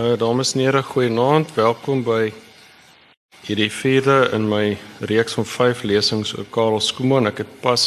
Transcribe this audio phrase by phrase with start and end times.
[0.00, 1.50] Uh dames en here, goeienaand.
[1.54, 2.30] Welkom by
[3.44, 4.78] hierdie vierde in my
[5.10, 7.28] reeks van 5 lesings oor Karel Skooman.
[7.28, 7.84] Ek het pas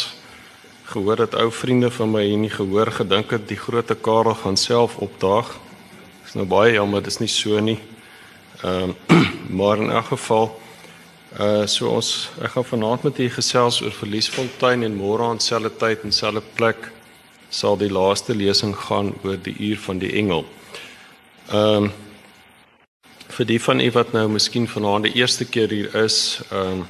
[0.91, 4.59] gehoor dat ou vriende van my hier nie gehoor gedink het die groot Karel gaan
[4.61, 5.55] self opdaag.
[6.27, 7.79] Dis nou baie jammer, dis nie so nie.
[8.61, 9.25] Ehm um,
[9.57, 10.51] maar in elk geval
[11.39, 15.73] uh so ons ek gaan vanaand met u gesels oor Verliesfontein en môre aan selfde
[15.81, 16.91] tyd en selfde plek
[17.49, 20.45] sal die laaste lesing gaan oor die uur van die engel.
[21.49, 21.91] Ehm um,
[23.33, 26.85] vir die van u wat nou miskien vanaand die eerste keer hier is, ehm um,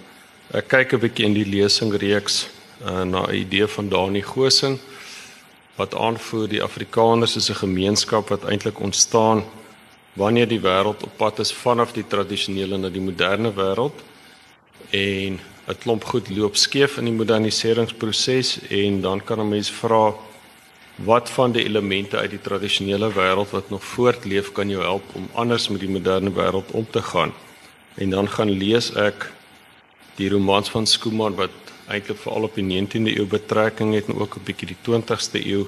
[0.53, 2.47] ek kyk 'n bietjie in die lesingreeks
[2.85, 4.77] uh, na 'n idee van Dani Gosing
[5.75, 9.43] wat aanvoer die Afrikaners is 'n gemeenskap wat eintlik ontstaan
[10.13, 13.97] wanneer die wêreld op pad is vanaf die tradisionele na die moderne wêreld.
[14.91, 20.13] En 'n klomp goed loop skeef in die moderniseringsproses en dan kan 'n mens vra
[20.95, 25.29] wat van die elemente uit die tradisionele wêreld wat nog voortleef kan jou help om
[25.33, 27.33] anders met die moderne wêreld om te gaan.
[27.95, 29.31] En dan gaan lees ek
[30.15, 31.55] die romans van Skooman wat
[31.89, 35.65] eintlik veral op die 19de eeu betrekking het en ook 'n bietjie die 20ste eeu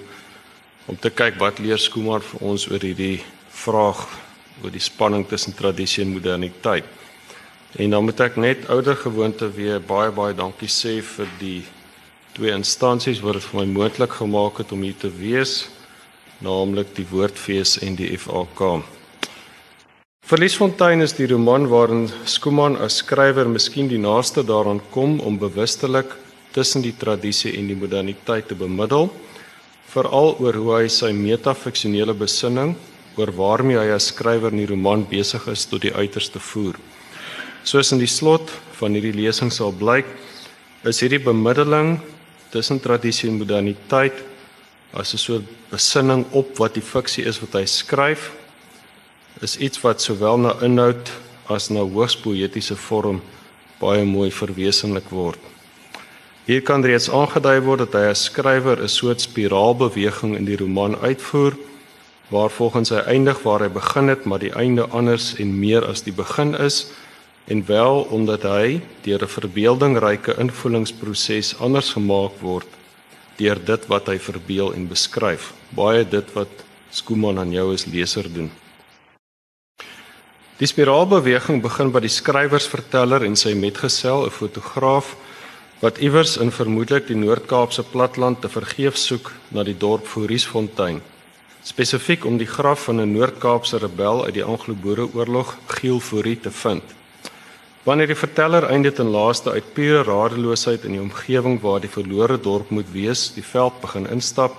[0.85, 4.07] om te kyk wat leer Skooman vir ons oor hierdie vraag
[4.63, 6.85] oor die spanning tussen tradisie en moderniteit.
[7.75, 11.63] En dan moet ek net ouer gewoonte weer baie baie dankie sê vir die
[12.35, 15.69] twee instansies wat dit vir my moontlik gemaak het om hier te wees,
[16.43, 18.83] naamlik die Woordfees en die FAK.
[20.25, 26.11] Verliesfontein is die roman waarin Skooman as skrywer miskien die naaste daaraan kom om bewustelik
[26.51, 29.07] tussen die tradisie en die moderniteit te bemiddel,
[29.93, 32.73] veral oor hoe hy sy metafiksionele besinning
[33.15, 36.75] oor waarmee hy as skrywer in die roman besig is tot die uiterste voer.
[37.63, 40.09] Soos in die slot van hierdie lesing sal blyk,
[40.83, 41.95] is hierdie bemiddeling
[42.55, 44.23] tussen tradisie en moderniteit
[44.95, 48.31] as 'n soort besinning op wat die fiksie is wat hy skryf
[49.41, 51.11] is iets wat sowel na inhoud
[51.49, 53.21] as na hoogs poëtiese vorm
[53.79, 55.39] baie mooi verwesenlik word.
[56.45, 60.95] Hier kan reeds aangedui word dat hy as skrywer 'n soort spiraalbeweging in die roman
[60.95, 61.53] uitvoer
[62.29, 66.01] waar volgens hy eindig waar hy begin het, maar die einde anders en meer as
[66.01, 66.87] die begin is
[67.47, 72.67] en wel omdat hy deur 'n verbeeldingryke invoelingsproses anders gemaak word
[73.37, 75.53] deur dit wat hy verbeel en beskryf.
[75.69, 76.49] Baie dit wat
[76.89, 78.51] Skooman aan jou as leser doen.
[80.57, 85.15] Die spiraalbeweging begin by die skrywersverteller en sy metgesel 'n fotograaf
[85.81, 91.01] wat iewers in vermoedelik die Noord-Kaapse platland te vergeef soek na die dorp Foriesfontein.
[91.63, 96.83] Spesifiek om die graf van 'n Noord-Kaapse rebel uit die Anglo-Boereoorlog Giel Forie te vind
[97.85, 102.39] Wanneer die verteller eindig ten laaste uit pure radeloosheid in die omgewing waar die verlore
[102.41, 104.55] dorp moet wees, die veld begin instap,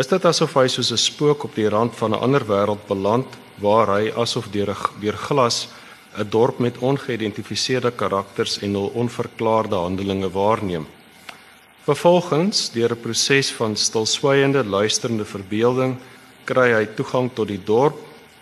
[0.00, 3.28] is dit asof hy soos 'n spook op die rand van 'n ander wêreld beland
[3.60, 5.68] waar hy asof deur 'n deur glas
[6.16, 10.86] 'n dorp met ongeïdentifiseerde karakters en hul onverklaarde handelinge waarneem.
[11.84, 15.96] Vervolgens, deur 'n proses van stilswygende luisterende verbeelding,
[16.44, 17.96] kry hy toegang tot die dorp,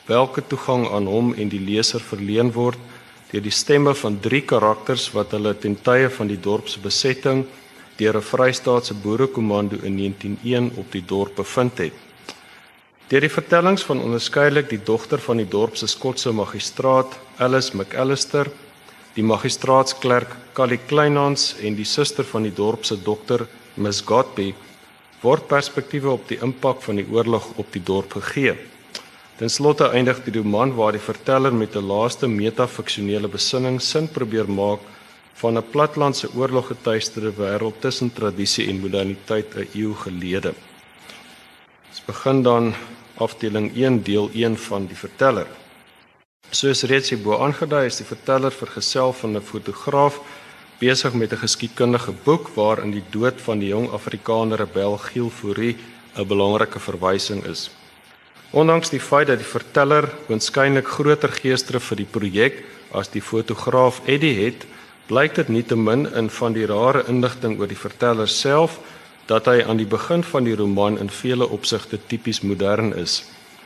[0.06, 2.78] welke toegang aan hom en die leser verleen word
[3.32, 7.46] deur die stemme van drie karakters wat hulle ten tye van die dorp se besetting
[7.96, 11.92] deur 'n Vrystaatse boerekommando in 1901 op die dorp bevind het.
[13.08, 18.50] Deur die vertellings van onderskeidelik die dogter van die dorp se Skotse magistraat, Alice McAllister,
[19.14, 24.54] die magistraatsklerk Callie Kleinhans en die suster van die dorp se dokter, Miss Godby,
[25.22, 28.71] word perspektiewe op die impak van die oorlog op die dorp gegee.
[29.42, 34.48] Ten slotte eindig die roman waar die verteller met 'n laaste metafiksionele besinning sin probeer
[34.48, 34.80] maak
[35.40, 40.54] van 'n platlandse oorloggetuisterde wêreld tussen tradisie en moderniteit 'n eeu gelede.
[41.90, 42.74] Ons begin dan
[43.18, 45.46] afdeling 1 deel 1 van die verteller.
[46.50, 50.20] Soos reeds hierbo aangedui is die verteller vergesel van 'n fotograaf
[50.78, 55.76] besig met 'n geskiedkundige boek waarin die dood van die jong Afrikaner rebel Giel Fourie
[56.14, 57.81] 'n belangrike verwysing is.
[58.52, 62.58] Ondanks die feit dat die verteller waarskynlik groter geesdre vir die projek
[62.92, 64.66] as die fotograaf Eddie het,
[65.08, 68.76] blyk dit nietemin in van die rare inligting oor die verteller self
[69.30, 73.24] dat hy aan die begin van die roman in vele opsigte tipies modern is.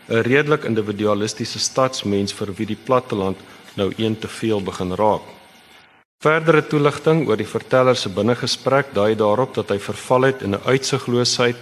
[0.08, 3.38] 'n Redelik individualistiese stadsmens vir wie die platteland
[3.74, 5.22] nou een te veel begin raak.
[6.22, 10.64] Verdere toeligting oor die verteller se binnegesprek dui daarop dat hy verval het in 'n
[10.64, 11.56] uitsigloosheid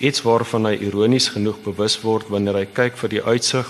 [0.00, 3.68] iets waarvan hy ironies genoeg bewus word wanneer hy kyk vir die uitsig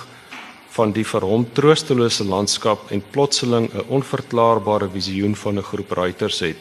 [0.71, 6.39] van die vir hom troostelose landskap en plotseling 'n onverklaarbare visioen van 'n groep ruiters
[6.41, 6.57] het.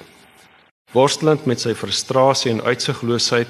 [0.92, 3.48] Worstelend met sy frustrasie en uitsigloosheid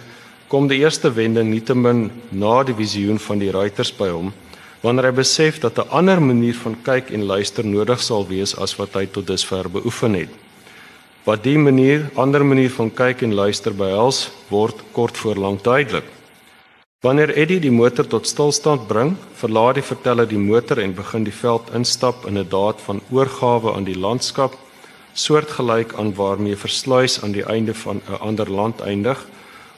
[0.48, 4.34] kom die eerste wending nietemin na die visioen van die ruiters by hom
[4.82, 8.76] wanneer hy besef dat 'n ander manier van kyk en luister nodig sal wees as
[8.76, 10.30] wat hy tot dusver beoefen het.
[11.30, 16.08] Wat die manier, ander manier van kyk en luister behels, word kort voor lank duidelik.
[17.06, 21.36] Wanneer Eddie die motor tot stilstand bring, verlaat die verteller die motor en begin die
[21.42, 24.56] veld instap in 'n daad van oorgawe aan die landskap,
[25.14, 29.22] soortgelyk aan waarmee versluis aan die einde van 'n ander land eindig,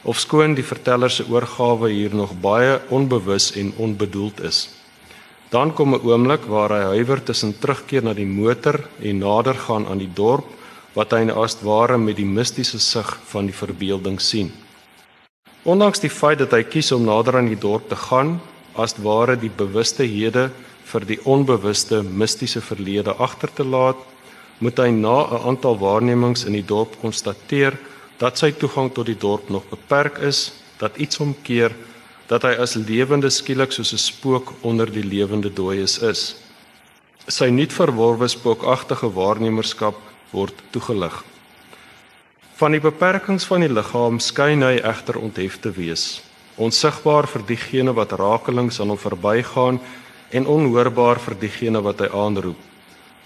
[0.03, 4.69] of skoon die verteller se oorgawe hier nog baie onbewus en onbedoeld is.
[5.49, 9.87] Dan kom 'n oomblik waar hy huiwer tussen terugkeer na die motor en nader gaan
[9.87, 10.60] aan die dorp
[10.93, 14.51] wat hy as ware met die mistiese sig van die verbeelding sien.
[15.63, 18.39] Ondanks die feit dat hy kies om nader aan die dorp te gaan,
[18.75, 20.49] as ware die bewuste hede
[20.91, 23.99] vir die onbewuste mistiese verlede agter te laat,
[24.59, 27.77] moet hy na 'n aantal waarnemings in die dorp konstateer
[28.17, 31.73] dat sy toegang tot die dorp nog beperk is, dat iets omkeer,
[32.27, 36.35] dat hy as lewende skielik soos 'n spook onder die lewende dooies is.
[37.27, 39.95] Sy nuut verworwe spookagtige waarnemerskap
[40.31, 41.21] word toegelig.
[42.59, 46.21] Van die beperkings van die liggaam skyn hy egter onthef te wees,
[46.61, 49.79] onsigbaar vir diegene wat rakelings aan hom verbygaan
[50.31, 52.59] en onhoorbaar vir diegene wat hy aanroep.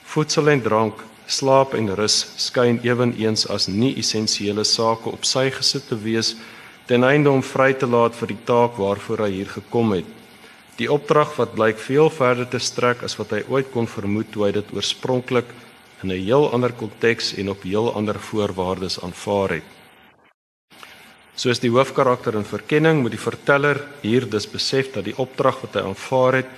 [0.06, 5.90] Voedsel en drank, slaap en rus skyn eweneens as nie essensiële sake op sy gesit
[5.90, 6.36] te wees
[6.86, 10.08] ten einde om vry te laat vir die taak waarvoor hy hier gekom het.
[10.78, 14.46] Die opdrag wat blyk veel verder te strek as wat hy ooit kon vermoed toe
[14.46, 15.50] hy dit oorspronklik
[16.06, 19.64] in 'n heel ander konteks en op heel ander voorwaardes aanvaar het.
[21.36, 25.74] Soos die hoofkarakter in verkenning moet die verteller hier dus besef dat die opdrag wat
[25.74, 26.52] hy aanvaar het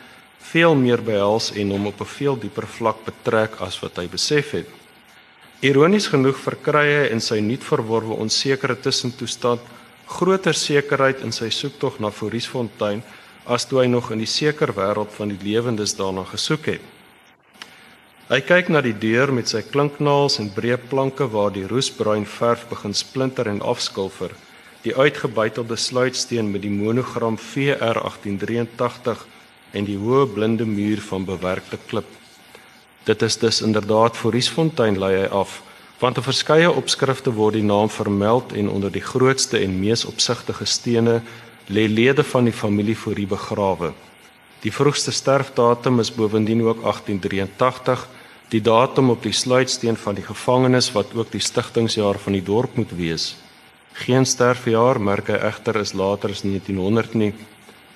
[0.52, 4.52] veel meer behels en hom op 'n veel dieper vlak betrek as wat hy besef
[4.52, 4.68] het.
[5.62, 9.62] Ironies genoeg verkry hy in sy nuut verworwe onsekere tussentoestand
[10.06, 13.04] groter sekerheid in sy soektog na Foriesfontein
[13.46, 16.97] as toe hy nog in die seker wêreld van die lewendes daarna gesoek het.
[18.28, 22.66] Hy kyk na die deur met sy klinknaels en breë planke waar die roesbruin verf
[22.68, 24.34] begin splinter en afskilfer.
[24.84, 29.22] Die uitgebuitelde sluitsteen met die monogram VR 1883
[29.80, 32.10] en die hoë blinde muur van bewerkte klip.
[33.08, 35.62] Dit is dus inderdaad Foriesfontein lei hy af,
[36.04, 40.68] want op verskeie opskrifte word die naam vermeld en onder die grootste en mees opsigtige
[40.68, 41.22] stene
[41.72, 43.94] lê lede van die familie Forie begrawe.
[44.68, 48.08] Die vroegste sterfdatum is bovendien ook 1883
[48.50, 52.78] die datum op die sluitsteen van die gevangenes wat ook die stigtingsjaar van die dorp
[52.80, 53.36] moet wees.
[53.94, 57.34] Geen sterfjaar merk hy egter is later as 1900 nie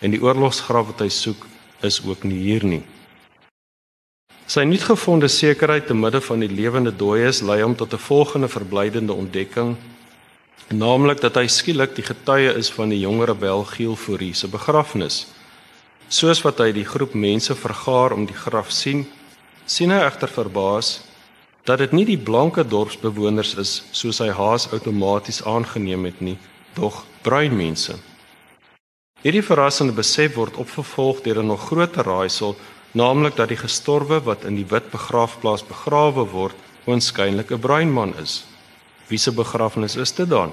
[0.01, 1.45] en die oorlogsgraf wat hy soek
[1.85, 2.81] is ook nie hier nie.
[4.51, 9.13] Sy nuutgevonde sekerheid te midde van die lewende dooies lei hom tot 'n volgende verblydende
[9.13, 9.77] ontdekking,
[10.67, 15.27] naamlik dat hy skielik die getuie is van die jonger rebel Giel Fourie se begrafnis.
[16.09, 19.07] Soos wat hy die groep mense vergaar om die graf sien,
[19.71, 20.87] sien hy egter verbaas
[21.69, 26.37] dat dit nie die blanke dorpsbewoners is soos hy haas outomaties aangeneem het nie,
[26.75, 27.95] dog bruin mense.
[29.23, 32.55] Hierdie verrassende besef word opgevolg deur 'n nog groter raaisel,
[32.91, 36.55] naamlik dat die gestorwe wat in die wit begraafplaas begrawe word,
[36.87, 38.43] oënskynlik 'n bruin man is.
[39.07, 40.51] Wie se begrafnis is dit dan?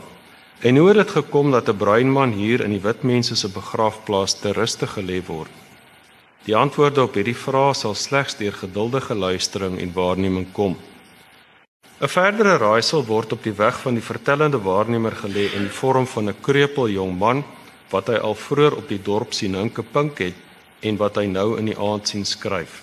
[0.61, 3.49] En hoe het dit gekom dat 'n bruin man hier in die wit mense se
[3.49, 5.50] begraafplaas te ruste gelê word?
[6.46, 10.76] Die antwoorde op hierdie vrae sal slegs deur geduldige luistering en waarneming kom.
[12.00, 16.07] 'n Verdere raaisel word op die weg van die vertellende waarnemer gelê in die vorm
[16.07, 17.45] van 'n krepeel jong man
[17.90, 20.35] wat hy al vroeër op die dorp sien hinke pink het
[20.80, 22.83] en wat hy nou in die aand sien skryf.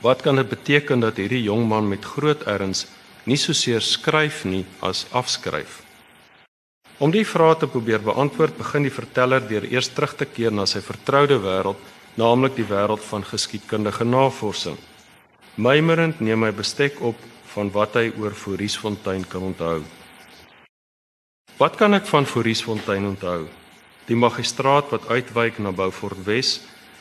[0.00, 2.86] Wat kan dit beteken dat hierdie jong man met groot erns
[3.24, 5.82] nie soseer skryf nie as afskryf?
[6.98, 10.66] Om die vrae te probeer beantwoord, begin die verteller deur eers terug te keer na
[10.66, 11.78] sy vertroude wêreld
[12.18, 14.78] naamlik die wêreld van geskiedkundige navorsing.
[15.54, 17.18] Meimerend neem hy bestek op
[17.52, 19.82] van wat hy oor Foriesfontein kan onthou.
[21.58, 23.46] Wat kan ek van Foriesfontein onthou?
[24.10, 26.58] Die magistraat wat uitwyk na Beaufort Wes,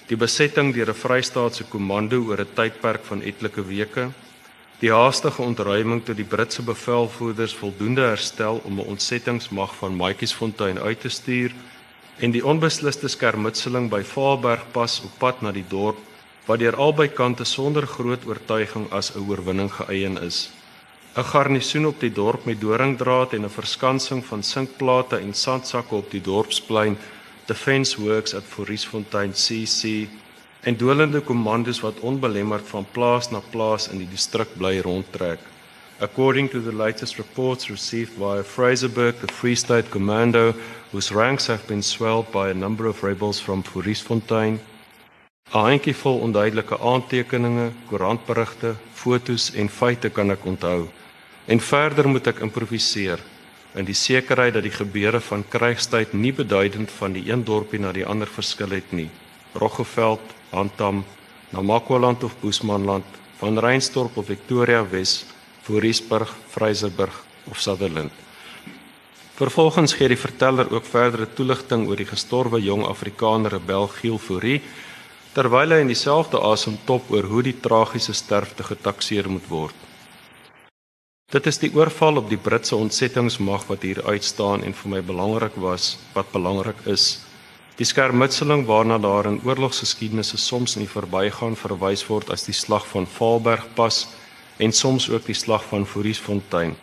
[0.07, 4.11] die besetting deur 'n Vrystaatse komando oor 'n tydperk van etlike weke,
[4.79, 11.01] die haastige ontruiming toe die Britse bevelvoerders voldoende herstel om 'n ontsettingsmag van Maatjiesfontein uit
[11.01, 11.51] te stuur
[12.19, 15.99] en die onbesliste skermutseling by Vaalberg pas op pad na die dorp
[16.47, 20.49] wat deur albei kante sonder groot oortuiging as 'n oorwinning geëien is.
[21.17, 26.11] 'n Garnisoen op die dorp met doringdraad en 'n verskansing van sinkplate en sandsakke op
[26.11, 26.97] die dorpsplein,
[27.45, 30.07] Defence Works at Foriesfontein CC
[30.61, 35.39] en dolende kommandos wat onbelemmerd van plaas na plaas in die distrik bly rondtrek.
[35.99, 40.53] According to the latest reports received via Fraserburg, the Free State Commando,
[40.91, 44.59] whose ranks have been swelled by a number of rebels from Fourisfontein, 'n
[45.49, 50.87] handjievol onduidelike aantekeninge, koerantberigte, fotos en feite kan ek onthou.
[51.47, 53.19] En verder moet ek improviseer
[53.73, 57.91] in die sekerheid dat die gebeure van krygstyd nie beduidend van die een dorpie na
[57.91, 59.09] die ander verskil het nie.
[59.53, 61.05] Roggeveld, Handam,
[61.49, 63.05] Namakwaland of Boesmanland,
[63.37, 65.25] van Reinstorp of Victoria Wes,
[65.67, 68.11] Voorriesburg, Vryserburg of Sutherland.
[69.37, 74.61] Vervolgens gee die verteller ook verdere toelichting oor die gestorwe jong Afrikaner rebel Giel Fourie
[75.35, 79.83] terwyl hy in dieselfde asem top oor hoe die tragiese sterfte getakseer moet word.
[81.29, 85.59] Dit is die oorval op die Britse ontsettingsmag wat hier uitstaan en vir my belangrik
[85.61, 87.19] was, wat belangrik is.
[87.77, 92.87] Die skermutseling waarna daar in oorlogsgeskiedenisse soms in die verbygaan verwys word as die slag
[92.89, 94.07] van Vaalberg pas
[94.57, 96.75] en soms ook die slag van Fouriesfontein.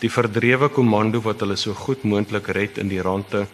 [0.00, 3.46] Die verdrewe komando wat hulle so goed moontlik red in die rande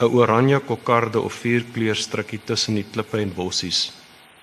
[0.00, 3.92] 'n oranje kokarde of vierkleur strikkie tussen die klippe en bossies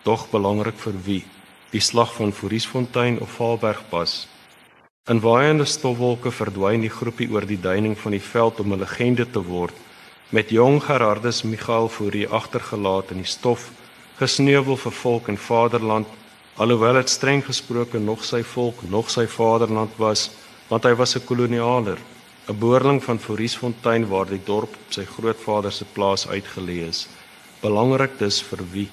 [0.03, 1.23] dog belangrik vir wie
[1.71, 4.27] die slag van Fouriesfontein of Vaalbergpas
[5.13, 9.25] in waaiende stofwolke verdwyn die groepie oor die duining van die veld om 'n legende
[9.25, 9.73] te word
[10.29, 13.71] met jong Gerardus Michael Fourie agtergelaat in die stof
[14.19, 16.07] gesneuwel vir volk en vaderland
[16.57, 20.29] alhoewel dit streng gesproke nog sy volk nog sy vaderland was
[20.67, 21.99] want hy was 'n kolonialer,
[22.49, 27.07] 'n boerling van Fouriesfontein waar die dorp op sy grootvader se plaas uitgelê is.
[27.61, 28.89] Belangrik dis vir wie.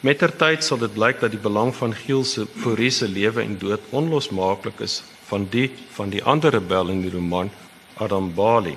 [0.00, 3.80] Mettertyd sal dit blyk dat die belang van Giel se Fourie se lewe en dood
[3.90, 7.50] onlosmaaklik is van die van die ander rebel in die roman
[7.96, 8.76] Adam Bali.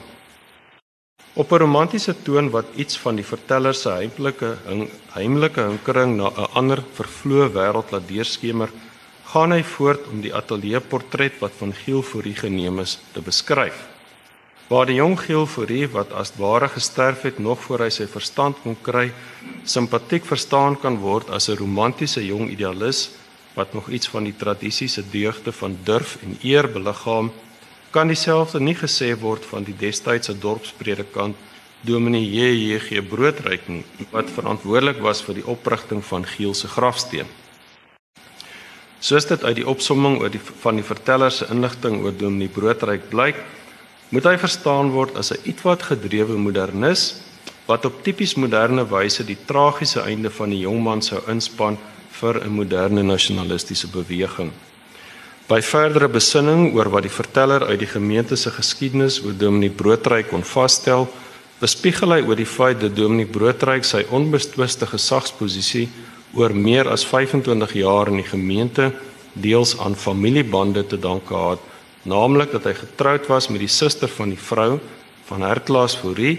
[1.33, 4.57] Op 'n romantiese toon wat iets van die verteller se heimlike
[5.13, 8.69] heimlike hinkering na 'n ander vervloë wêreld laat deurskemer,
[9.25, 13.87] gaan hy voort om die ateljeeportret wat van Giel Fourie geneem is te beskryf.
[14.67, 18.57] Waar die jong Giel Fourie wat as ware gesterf het nog voor hy sy verstand
[18.63, 19.13] kon kry,
[19.63, 23.09] simpatiek verstaan kan word as 'n romantiese jong idealis
[23.55, 27.31] wat nog iets van die tradisiese deugde van durf en eer beliggaam,
[27.91, 31.35] kan dieselfde nie gesê word van die destydse dorpspredikant
[31.81, 33.01] Dominee J.J.G.
[33.09, 37.25] Broodryk nie, wat verantwoordelik was vir die oprigting van Giel se grafsteen.
[39.01, 43.09] Soos dit uit die opsomming oor die van die verteller se inligting oor Dominee Broodryk
[43.09, 43.41] blyk,
[44.13, 47.23] moet hy verstaan word as 'n ietwat gedrewe modernis
[47.65, 51.77] wat op tipies moderne wyse die tragiese einde van die jong man sou inspann
[52.19, 54.51] vir 'n moderne nasionalistiese beweging.
[55.51, 60.29] By verdere besinning oor wat die verteller uit die gemeente se geskiedenis oor Dominee Broodryk
[60.31, 61.09] kon vasstel,
[61.59, 65.89] bespiegel hy oor die feit dat Dominee Broodryk sy onbetwiste gesagsposisie
[66.39, 68.93] oor meer as 25 jaar in die gemeente
[69.33, 71.65] deels aan familiebande te danke gehad,
[72.07, 74.77] naamlik dat hy getroud was met die suster van die vrou
[75.27, 76.37] van Herklaas Fourie,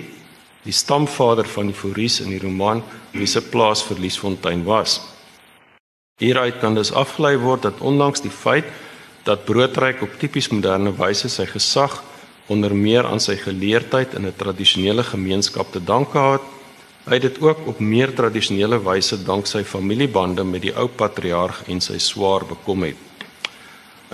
[0.64, 2.81] die stamvader van die Fouries in die roman
[3.12, 5.02] wie se plaas Verliesfontein was.
[6.16, 8.73] Hieruit kan dus afgelei word dat ondanks die feit
[9.25, 12.02] dat Broodryk op tipies moderne wyse sy gesag
[12.49, 16.43] onder meer aan sy geleerdheid in 'n tradisionele gemeenskap te danke gehad,
[17.02, 21.64] Hy het dit ook op meer tradisionele wyse dank sy familiebande met die ou patriarg
[21.67, 23.00] en sy swaar bekom het.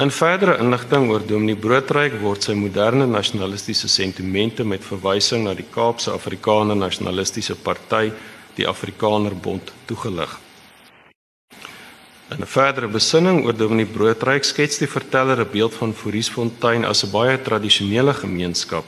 [0.01, 5.67] In verdere inligting oor Dominee Broodryk word sy moderne nasionalistiese sentimente met verwysing na die
[5.75, 8.13] Kaapse Afrikaner Nasionalistiese Party,
[8.57, 10.39] die Afrikaner Bond, toegelig.
[12.29, 17.03] In 'n verdere besinning oor Dominee Broodryk skets die verteller 'n beeld van Fouriesfontein as
[17.05, 18.85] 'n baie tradisionele gemeenskap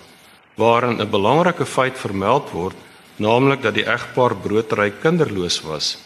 [0.57, 2.77] waarin 'n belangrike feit vermeld word
[3.17, 5.99] naamlik dat die egpaar Broodryk kinderloos was.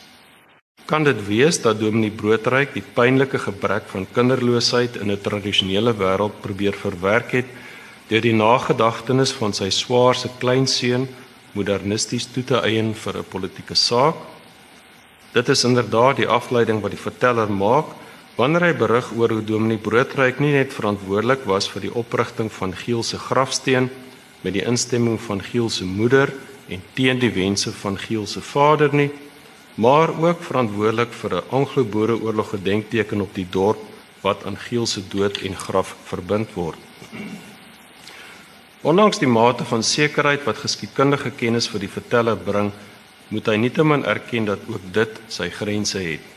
[0.86, 6.40] Kan dit wees dat Dominee Broodryk die pynlike gebrek van kinderloosheid in 'n tradisionele wêreld
[6.40, 7.46] probeer verwerk het
[8.08, 11.08] deur die nagedagtenis van sy swaar se kleinseun
[11.52, 14.14] modernisties toe te eien vir 'n politieke saak?
[15.34, 17.88] Dit is inderdaad die afleiding wat die verteller maak
[18.38, 22.74] wanneer hy berig oor hoe Dominee Broodryk nie net verantwoordelik was vir die oprigting van
[22.74, 23.88] Giel se grafsteen
[24.44, 26.30] met die instemming van Giel se moeder
[26.70, 29.10] en teen die wense van Giel se vader nie,
[29.74, 33.82] maar ook verantwoordelik vir 'n Anglo-Boereoorlog gedenkteken op die dorp
[34.22, 36.78] wat aan Giel se dood en graf verbind word.
[38.82, 42.72] Ondanks die mate van sekerheid wat geskiedkundige kennis vir die verteller bring,
[43.34, 46.32] moet hy nietemin erken dat ook dit sy grense het.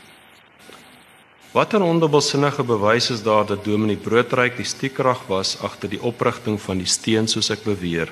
[1.54, 6.82] Watter ondubbelsinnige bewys is daar dat Dominee Broodryk die stiekrag was agter die oprigting van
[6.82, 8.10] die steen soos ek beweer?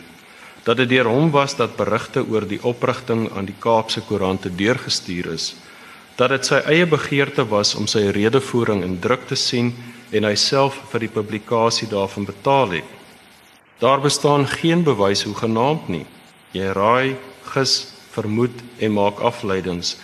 [0.66, 5.30] dat dit deur hom was dat berigte oor die oprigting aan die Kaapse koerante deurgestuur
[5.36, 5.54] is
[6.18, 9.70] dat dit sy eie begeerte was om sy redevoering in druk te sien
[10.10, 12.94] en hy self vir die publikasie daarvan betaal het
[13.82, 16.04] daar bestaan geen bewys hoe genaamd nie
[16.56, 17.14] jy raai
[17.52, 17.76] gis
[18.16, 19.96] vermoed en maak afleidings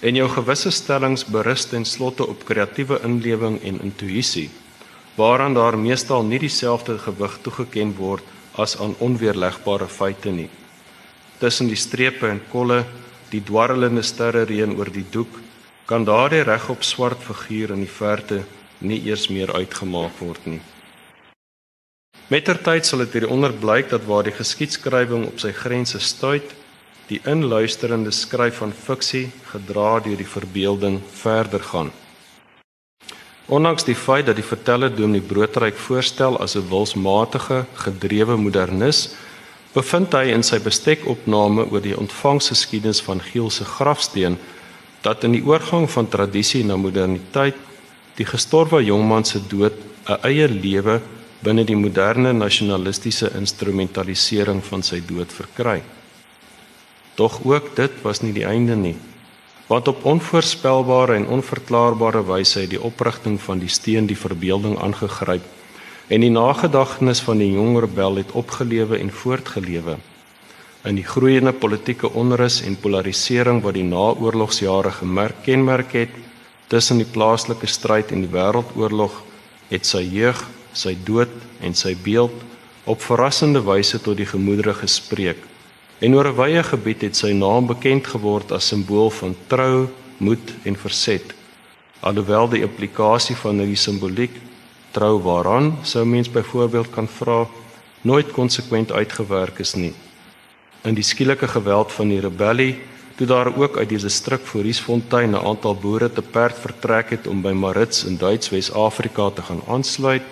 [0.00, 4.48] en jou gewisse stellings berus ten slotte op kreatiewe inlewing en intuïsie
[5.18, 8.22] waaraan daar meestal nie dieselfde gewig toegeken word
[8.54, 10.48] as aan onweerlegbare feite nie.
[11.38, 12.84] Tussen die strepe en kolle,
[13.30, 15.40] die dwarrelende sterre reën oor die doek,
[15.90, 18.42] kan daardie regop swart figuur in die verte
[18.78, 20.60] nie eers meer uitgemaak word nie.
[22.28, 26.54] Mettertyd sal dit hieronder blyk dat waar die geskiedskrywing op sy grense stuit,
[27.08, 31.90] die inluisterende skryf van fiksie gedra deur die verbeelding verder gaan.
[33.48, 39.14] Ondanks die feit dat die verteller Dominee Broodryk voorstel as 'n wilsmatige, gedrewe modernis,
[39.72, 44.38] bevind hy in sy bestekopname oor die ontvangsgeskiedenis van Giel se grafsteen
[45.02, 47.56] dat in die oorgang van tradisie na moderniteit
[48.16, 49.72] die gestorwe jongman se dood
[50.08, 51.00] 'n eie lewe
[51.42, 55.82] binne die moderne nasionalistiese instrumentalisering van sy dood verkry.
[57.18, 58.94] Tog ook dit was nie die einde nie.
[59.66, 65.42] Want op onvoorspelbare en onverklaarbare wyse het die oprigting van die steen die verbeelding aangegryp
[66.08, 69.98] en die nagedagtenis van die jong rebel het opgelewe en voortgelewe
[70.88, 76.14] in die groeiende politieke onrus en polarisering wat die naoorlogsjare gemerk kenmerk het
[76.70, 79.18] tussen die plaaslike stryd en die wêreldoorlog
[79.68, 80.38] het sy jeug,
[80.72, 82.46] sy dood en sy beeld
[82.88, 85.47] op verrassende wyse tot die gemoedere gespreek
[85.98, 89.88] En oor 'n wye gebied het sy naam bekend geword as simbool van trou,
[90.18, 91.34] moed en verset.
[92.00, 94.34] Alhoewel die implikasie van hierdie simboliek
[94.90, 97.46] trou waaraan sou mens byvoorbeeld kan vra
[98.02, 99.92] nooit konsekwent uitgewerk is nie.
[100.84, 102.78] In die skielike geweld van die rebellie,
[103.16, 107.42] toe daar ook uit die distrik Fouriesfontein 'n aantal boere te perd vertrek het om
[107.42, 110.22] by Marits in Duits-Wes-Afrika te gaan aansluit,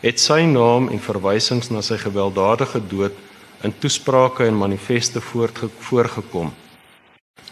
[0.00, 3.12] het sy naam en verwysings na sy gewelddadige dood
[3.62, 5.20] in toesprake en manifeste
[5.78, 6.52] voorgekom.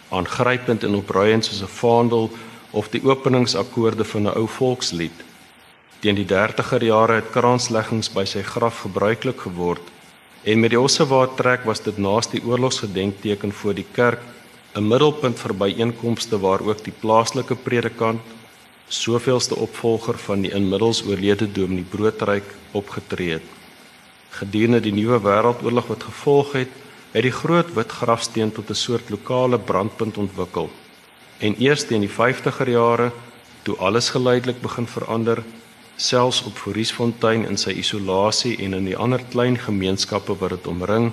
[0.08, 2.30] Aangrypend en opruiend soos 'n vaandel
[2.70, 5.24] of die openingsakkoorde van 'n ou volkslied.
[5.98, 9.82] Teen die 30er jare het kransleggings by sy graf gebruiklik geword
[10.42, 14.20] en met die Ossewaard trek was dit naas die oorlogsgedenkteken voor die kerk
[14.74, 18.20] 'n middelpunt vir byeenkomste waar ook die plaaslike predikant
[18.88, 23.55] soveelste opvolger van die inmiddels oorlede dominee Broodryk opgetree het
[24.40, 26.72] gedurende die nuwe wêreldoorlog wat gevolg het,
[27.12, 30.70] het die groot wit grafsteen tot 'n soort lokale brandpunt ontwikkel.
[31.38, 33.12] En eers teen die 50er jare,
[33.62, 35.42] toe alles geleidelik begin verander,
[35.96, 41.12] selfs op Fouriesfontein in sy isolasie en in die ander klein gemeenskappe wat dit omring,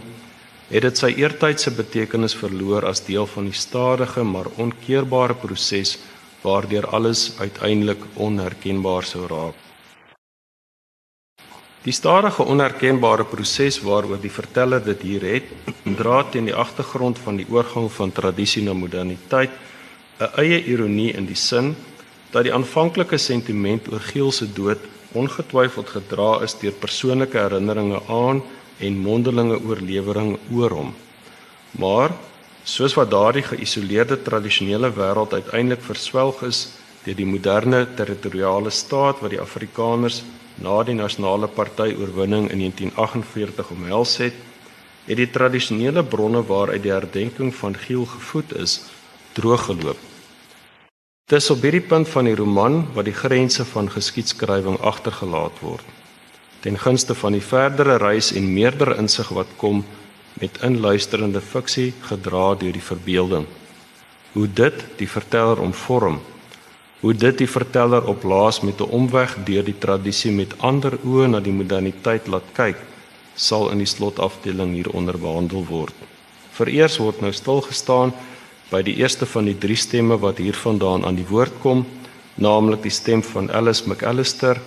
[0.70, 5.98] het dit sy eertydse betekenis verloor as deel van die stadige maar onkeerbare proses
[6.42, 9.63] waardeur alles uiteindelik onherkenbaar sou raak.
[11.84, 15.50] Die stadige onherkenbare proses waaroor die verteller dit hier het,
[16.00, 19.52] dra teen die agtergrond van die oorgang van tradisie na moderniteit
[20.20, 21.76] 'n eie ironie in die sin
[22.32, 24.80] dat die aanvanklike sentiment oor Giel se dood
[25.12, 28.40] ongetwyfeld gedra is deur persoonlike herinneringe aan
[28.80, 30.94] en mondelinge oorlewering oor hom.
[31.72, 32.16] Maar
[32.64, 36.70] soos wat daardie geïsoleerde tradisionele wêreld uiteindelik verswelg is
[37.04, 40.24] deur die moderne territoriale staat wat die Afrikaners
[40.62, 44.34] na die nasionale party oorwinning in 1948 omhels het,
[45.06, 48.82] het die tradisionele bronne waaruit die herdenking van Giel gevoed is,
[49.34, 49.98] drooggeloop.
[51.32, 55.86] Dis op hierdie punt van die roman wat die grense van geskiedskrywing agtergelaat word.
[56.64, 59.82] Ten gunste van die verdere reis en meerder insig wat kom
[60.40, 63.48] met inluisterende fiksie gedra deur die verbeelding.
[64.34, 66.22] Hoe dit die verteller omvorm
[67.04, 71.28] hoe dit die verteller op laas met 'n omweg deur die tradisie met ander oë
[71.28, 72.78] na die moderniteit laat kyk,
[73.36, 75.94] sal in die slotafdeling hieronder behandel word.
[76.52, 78.14] Vereers word nou stil gestaan
[78.72, 81.86] by die eerste van die drie stemme wat hiervandaan aan die woord kom,
[82.36, 84.62] naamlik die stem van Alice McAllister,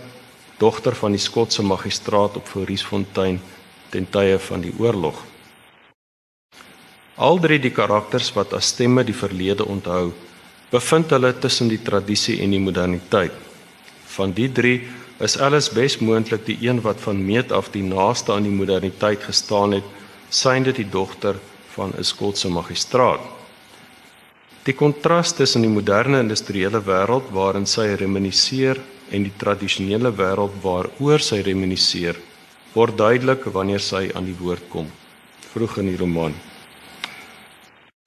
[0.58, 3.40] dogter van die Skotse magistraat op Fouriesfontein
[3.90, 5.24] ten tye van die oorlog.
[7.16, 10.12] Al drie die karakters wat as stemme die verlede onthou,
[10.70, 13.34] bevind hulle tussen die tradisie en die moderniteit.
[14.16, 14.80] Van die drie
[15.22, 19.78] is alles besmoontlik die een wat van meet af die naaste aan die moderniteit gestaan
[19.78, 19.86] het,
[20.28, 21.38] synde die dogter
[21.76, 23.20] van 'n Skotse magistraat.
[24.64, 31.20] Die kontras tussen die moderne industriële wêreld waarin sy reminisceer en die tradisionele wêreld waaroor
[31.20, 32.16] sy reminisceer,
[32.74, 34.90] word duidelik wanneer sy aan die woord kom
[35.52, 36.34] vroeg in die roman.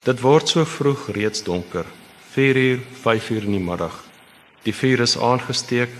[0.04, 1.86] Dit word so vroeg reeds donker
[2.30, 3.94] 4uur, 5uur in die middag.
[4.62, 5.90] Die vuur is aangesteek,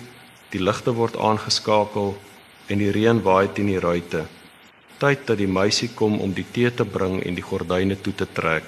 [0.52, 2.12] die ligte word aangeskakel
[2.70, 4.28] en die reën waai teen die ruitte.
[5.02, 8.28] Tyd dat die meisie kom om die tee te bring en die gordyne toe te
[8.30, 8.62] trek.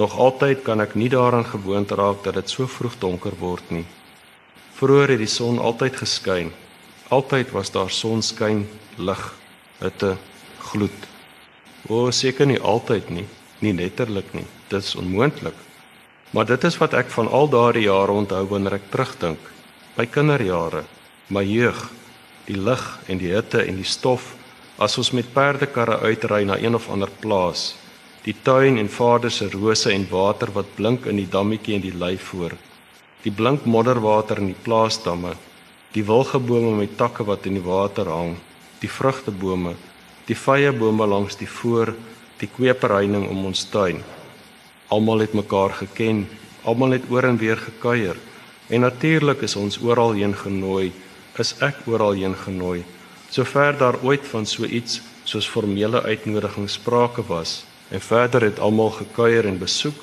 [0.00, 3.84] Nog altyd kan ek nie daaraan gewoond raak dat dit so vroeg donker word nie.
[4.80, 6.54] Vroeger het die son altyd geskyn.
[7.12, 8.64] Altyd was daar sonskyn,
[8.96, 9.28] lig,
[9.84, 10.16] hitte,
[10.72, 11.08] gloed.
[11.92, 13.28] O, seker nie altyd nie,
[13.60, 14.48] nie letterlik nie.
[14.72, 15.65] Dit is onmoontlik.
[16.30, 19.38] Maar dit is wat ek van al daardie jare onthou wanneer ek terugdink.
[19.96, 20.82] My kinderjare,
[21.28, 21.78] my jeug,
[22.46, 24.34] die lig en die hitte en die stof
[24.78, 27.74] as ons met perdekarre uitry na een of ander plaas.
[28.26, 31.94] Die tuin en vader se rose en water wat blink in die dammetjie en die
[31.94, 32.56] lei voor.
[33.22, 35.32] Die blink modderwater in die plaasdamme.
[35.94, 38.34] Die wilgebome met takke wat in die water hang.
[38.82, 39.72] Die vrugtebome,
[40.26, 41.94] die vrye bome langs die voor,
[42.36, 44.02] die kweeperheining om ons tuin.
[44.88, 46.28] Almal het mekaar geken,
[46.62, 48.16] almal het oor en weer gekuier.
[48.68, 50.92] En natuurlik is ons oral heen genooi,
[51.38, 52.84] is ek oral heen genooi.
[53.30, 58.90] Sover daar ooit van so iets soos formele uitnodiging sprake was, en verder het almal
[58.90, 59.98] gekuier en besoek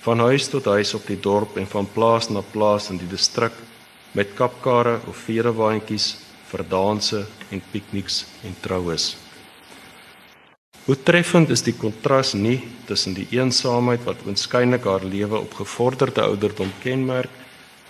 [0.00, 3.52] van huis tot huis op die dorp en van plaas na plaas in die distrik
[4.12, 6.16] met kapkare of vierewaandjies
[6.50, 9.16] vir danse en pikniks en troues.
[10.88, 16.22] Hoe treffend is die kontras nie tussen die eensaamheid wat oënskynlik haar lewe op gevorderde
[16.24, 17.34] ouderdom kenmerk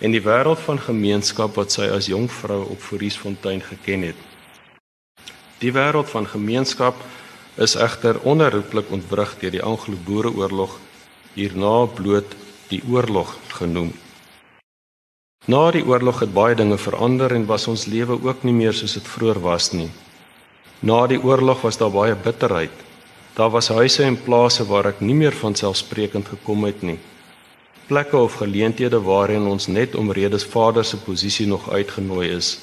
[0.03, 4.19] en die wêreld van gemeenskap wat sy as jong vrou op Foriesfontein geken het.
[5.63, 6.99] Die wêreld van gemeenskap
[7.55, 10.75] is egter onherroepelik ontwrig deur die Anglo-Boereoorlog,
[11.39, 12.35] hierna bloot
[12.67, 13.31] die oorlog
[13.61, 13.93] genoem.
[15.47, 18.99] Na die oorlog het baie dinge verander en was ons lewe ook nie meer soos
[18.99, 19.87] dit vroeër was nie.
[20.83, 22.88] Na die oorlog was daar baie bitterheid
[23.33, 26.99] Daar was huise en plase waar ek nie meer van selfsprekend gekom het nie.
[27.87, 32.59] Plekke of geleenthede waarin ons net omredes Vader se posisie nog uitgenooi is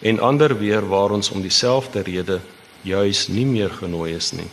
[0.00, 2.40] en ander weer waar ons om dieselfde rede
[2.82, 4.48] juis nie meer genooi is nie.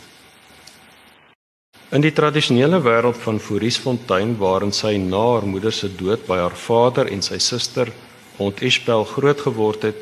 [1.88, 6.56] In die tradisionele wêreld van Foriesfontein waarin sy na haar moeder se dood by haar
[6.56, 7.88] vader en sy suster
[8.38, 9.96] Ontespel groot geword het,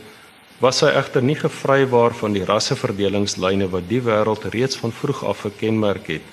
[0.58, 5.42] was hy egter nie gevrywaar van die rasseverdelingslyne wat die wêreld reeds van vroeg af
[5.44, 6.32] gekenmerk het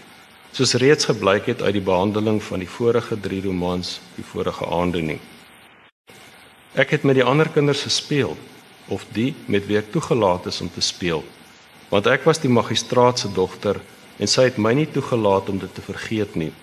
[0.55, 5.01] soos reeds gebleik het uit die behandeling van die vorige 3 romans die vorige aande
[5.01, 5.19] nie.
[6.77, 8.37] Ek het met die ander kinders gespeel
[8.87, 11.25] of die met wie ek toegelaat is om te speel
[11.91, 13.81] want ek was die magistraat se dogter
[14.23, 16.53] en sy het my nie toegelaat om dit te vergeet nie.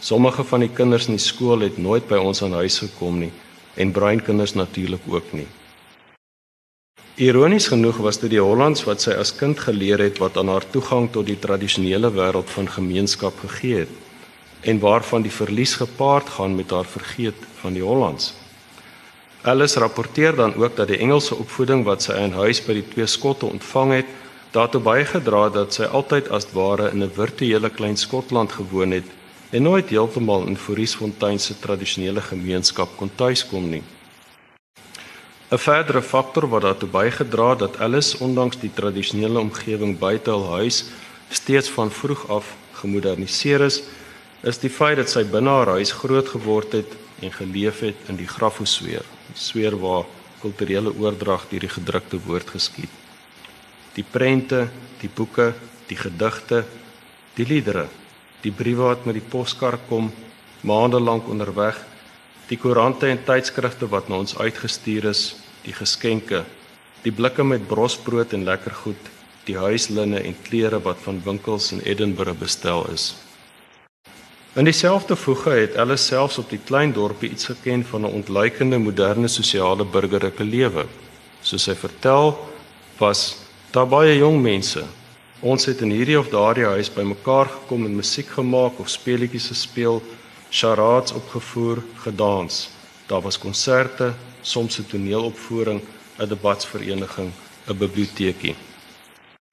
[0.00, 3.32] Sommige van die kinders in die skool het nooit by ons aan huis gekom nie
[3.74, 5.50] en breinkinders natuurlik ook nie
[7.14, 10.64] Ironies genoeg was dit die Hollands wat sy as kind geleer het wat aan haar
[10.66, 13.92] toegang tot die tradisionele wêreld van gemeenskap gegee het
[14.66, 18.32] en waarvan die verlies gepaard gaan met haar vergeet van die Hollands.
[19.46, 23.06] Alice rapporteer dan ook dat die Engelse opvoeding wat sy in huis by die twee
[23.06, 24.10] skotte ontvang het,
[24.50, 29.06] daartoe bygedra het dat sy altyd as ware in 'n virtuele klein Skotland gewoon het
[29.50, 33.82] en nooit heeltemal in Foriesfontein se tradisionele gemeenskap kon tuiskom nie.
[35.54, 40.48] 'n Verdere faktor wat daartoe bygedra het dat Alice ondanks die tradisionele omgewing buite hul
[40.50, 40.84] huis
[41.28, 43.82] steeds van vroeg af gemoderniseer is,
[44.42, 48.18] is die feit dat sy binne haar huis groot geword het en geleef het in
[48.18, 50.08] die grafosfeer, sfeer waar
[50.42, 52.90] kulturele oordrag deur die gedrukte woord geskied.
[53.94, 54.66] Die prente,
[55.00, 55.52] die boeke,
[55.86, 56.64] die gedigte,
[57.38, 57.86] die liedere,
[58.42, 60.10] die briewe wat met die poskar kom,
[60.66, 61.78] maande lank onderweg,
[62.50, 65.24] die koerante en tydskrifte wat na ons uitgestuur is,
[65.64, 66.44] die geskenke,
[67.04, 69.10] die blikke met brosbrood en lekker goed,
[69.44, 73.12] die huislinne en klere wat van winkels in Edinburgh bestel is.
[74.54, 78.78] In dieselfde voege het hulle selfs op die klein dorpie iets geken van 'n ontluikende
[78.78, 80.86] moderne sosiale burgerlike lewe.
[81.42, 82.38] Soos hy vertel,
[82.98, 83.36] was
[83.70, 84.84] daar baie jong mense.
[85.40, 90.02] Ons het in hierdie of daardie huis bymekaar gekom en musiek gemaak of speletjies gespeel,
[90.50, 92.70] charades opgevoer, gedans.
[93.06, 94.14] Daar was konserte,
[94.44, 95.80] soms 'n toneelopvoering,
[96.18, 97.32] 'n debatsvereniging,
[97.68, 98.54] 'n biblioteekie.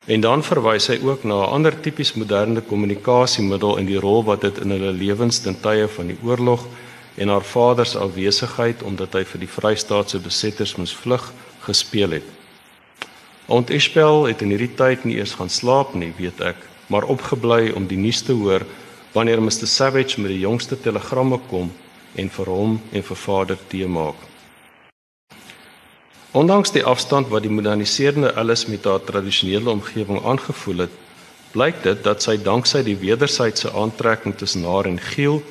[0.06, 4.42] En dan verwys hy ook na 'n ander tipies moderne kommunikasiemiddel in die rol wat
[4.42, 6.66] dit in hulle lewens ten tye van die oorlog
[7.16, 12.24] en haar vader se afwesigheid omdat hy vir die Vrystaatse besetters moes vlug gespeel het.
[13.46, 17.72] Ont Ishbel het in hierdie tyd nie eers gaan slaap nie, weet ek, maar opgebly
[17.76, 18.66] om die nuus te hoor
[19.12, 21.72] wanneer Mr Savage met die jongste telegramme kom
[22.16, 24.31] en vir hom en vir vader tee maak.
[26.32, 30.94] Ondanks die afstand wat die moderniserende Alice met haar tradisionele omgewing aangevoel het,
[31.52, 35.42] blyk dit dat sy danksy die wederwysige aantrekking tussen haar en Giel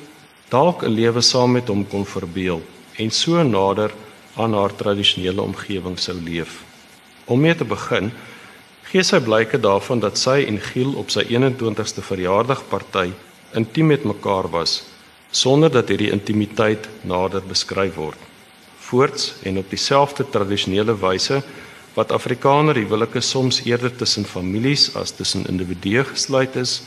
[0.49, 2.63] dalk 'n lewe saam met hom kon verbeel
[2.97, 3.93] en so nader
[4.35, 6.63] aan haar tradisionele omgewing sou leef.
[7.25, 8.11] Om mee te begin,
[8.89, 13.11] gee sy blyke daarvan dat sy en Giel op sy 21ste verjaardagparty
[13.53, 14.83] intiem met mekaar was
[15.31, 18.30] sonder dat hierdie intimiteit nader beskryf word.
[18.91, 21.39] Voorts en op dieselfde tradisionele wyse
[21.95, 26.81] wat Afrikaner huwelike soms eerder tussen families as tussen individue gesluit is,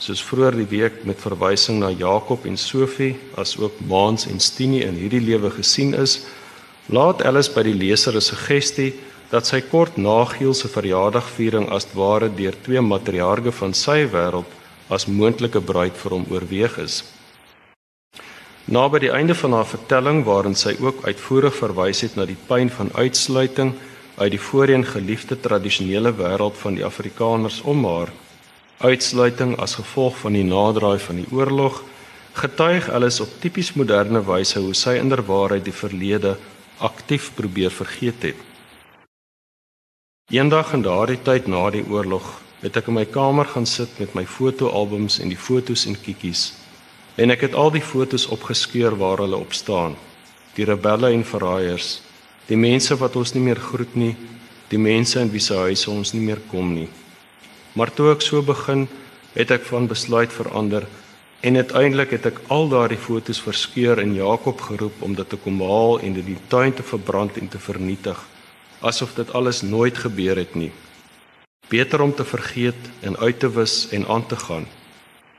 [0.00, 4.84] soos vroeër die week met verwysing na Jakob en Sofie, as ook Maans en Stinie
[4.88, 6.22] in hierdie lewe gesien is,
[6.92, 8.92] laat Alice by die leser 'n suggestie
[9.30, 14.48] dat sy kort na Giel se verjaardagviering as ware deur twee matriarge van sy wêreld
[14.88, 17.02] as moontlike bruid vir hom oorweeg is.
[18.64, 22.38] Na by die einde van haar vertelling waarin sy ook uitvoerig verwys het na die
[22.48, 23.74] pyn van uitsluiting
[24.16, 28.12] uit die voorheen geliefde tradisionele wêreld van die Afrikaners om haar
[28.80, 31.82] uitsluiting as gevolg van die naderdraai van die oorlog
[32.40, 36.38] getuig alles op tipies moderne wyse hoe sy inderwaarheid die verlede
[36.80, 38.40] aktief probeer vergeet het.
[40.32, 42.32] Eendag in daardie tyd na die oorlog
[42.64, 46.54] het ek in my kamer gaan sit met my fotoalbums en die fotos en kiekies
[47.16, 49.94] en ek het al die fotos opgeskeur waar hulle op staan.
[50.54, 52.00] Die rebelle en verraaiers,
[52.46, 54.14] die mense wat ons nie meer groet nie,
[54.70, 56.88] die mense in wie se huise ons nie meer kom nie.
[57.74, 58.86] Maar toe ek so begin,
[59.34, 60.86] het ek van besluit verander
[61.44, 65.58] en uiteindelik het ek al daardie fotos verskeur en Jakob geroep om dit te kom
[65.60, 68.22] haal en dit in die tuin te verbrand en te vernietig
[68.84, 70.70] asof dit alles nooit gebeur het nie.
[71.68, 74.66] Beter om te vergeet en uit te wis en aan te gaan.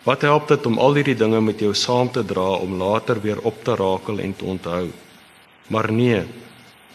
[0.06, 3.40] Wat help dit om al hierdie dinge met jou saam te dra om later weer
[3.42, 4.90] op te rakel en te onthou?
[5.68, 6.20] Maar nee,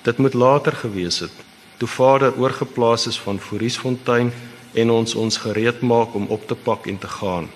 [0.03, 1.33] dit moet later gewees het.
[1.77, 4.31] Toe Vader oorgeplaas is van Foriesfontein
[4.73, 7.51] en ons ons gereed maak om op te pak en te gaan.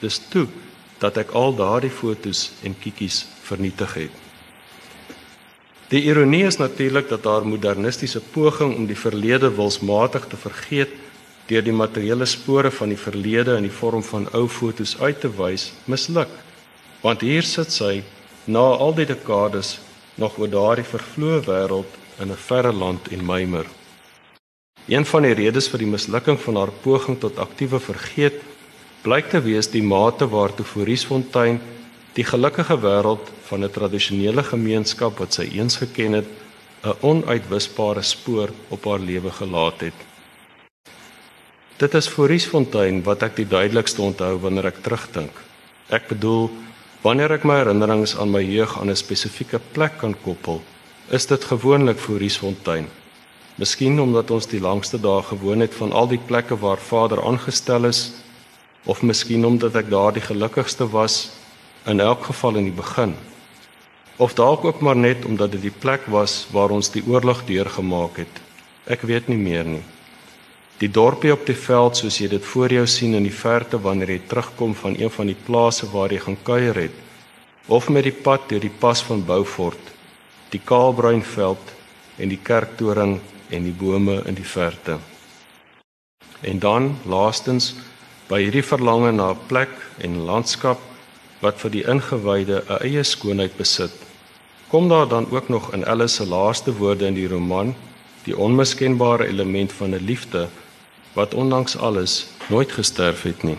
[0.00, 0.48] Dis toe
[0.98, 4.16] dat ek al daardie fotos en kiekies vernietig het.
[5.94, 10.90] Die ironie is natuurlik dat haar modernistiese poging om die verlede wilsmatig te vergeet
[11.50, 15.30] deur die materiële spore van die verlede in die vorm van ou fotos uit te
[15.34, 16.30] wys, misluk.
[17.02, 18.02] Want hier sit sy
[18.46, 19.78] na al die dekades
[20.20, 23.66] nog oor daardie vervloë wêreld in 'n verre land en mymer.
[24.86, 28.40] Een van die redes vir die mislukking van haar poging tot aktiewe vergeet
[29.02, 31.60] blyk te wees die mate waartoe Foriesfontein
[32.14, 36.28] die gelukkige wêreld van 'n tradisionele gemeenskap wat sy eens geken het,
[36.84, 40.09] 'n onuitwisbare spoor op haar lewe gelaat het.
[41.80, 45.32] Dit is Foriesfontein wat ek die duidelikste onthou wanneer ek terugdink.
[45.88, 46.50] Ek bedoel,
[47.00, 50.60] wanneer ek my herinnerings aan my jeug aan 'n spesifieke plek kan koppel,
[51.08, 52.84] is dit gewoonlik Foriesfontein.
[53.56, 57.84] Miskien omdat ons die langste dae gewoon het van al die plekke waar Vader aangestel
[57.88, 58.12] is
[58.84, 61.30] of miskien omdat ek daar die gelukkigste was
[61.86, 63.14] in elk geval in die begin.
[64.18, 68.16] Of dalk ook maar net omdat dit die plek was waar ons die oorlog deurgemaak
[68.16, 68.40] het.
[68.84, 69.82] Ek weet nie meer nie.
[70.80, 74.14] Die dorpie op die veld soos jy dit voor jou sien in die verte wanneer
[74.14, 76.94] jy terugkom van een van die plase waar jy gaan kuier het
[77.68, 79.90] of met die pad deur die pas van Beaufort,
[80.50, 81.74] die kaalbruin veld
[82.16, 83.18] en die kerktoring
[83.52, 84.96] en die bome in die verte.
[86.40, 87.74] En dan laastens
[88.30, 90.80] by hierdie verlange na 'n plek en landskap
[91.44, 93.92] wat vir die ingewyde 'n eie skoonheid besit.
[94.68, 97.74] Kom daar dan ook nog in Alice se laaste woorde in die roman
[98.24, 100.48] die onmiskenbare element van 'n liefde
[101.12, 103.58] wat ondanks alles nooit gesterf het nie.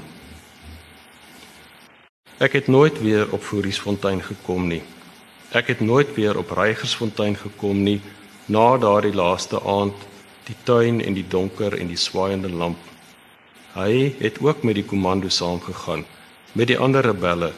[2.38, 4.82] Ek het nooit weer op Foriesfontein gekom nie.
[5.52, 8.00] Ek het nooit weer op Reigersfontein gekom nie
[8.46, 10.08] na daardie laaste aand
[10.48, 12.80] die tuin en die donker en die swaaiende lamp.
[13.76, 16.06] Hy het ook met die komando saamgegaan
[16.52, 17.54] met die ander rebelle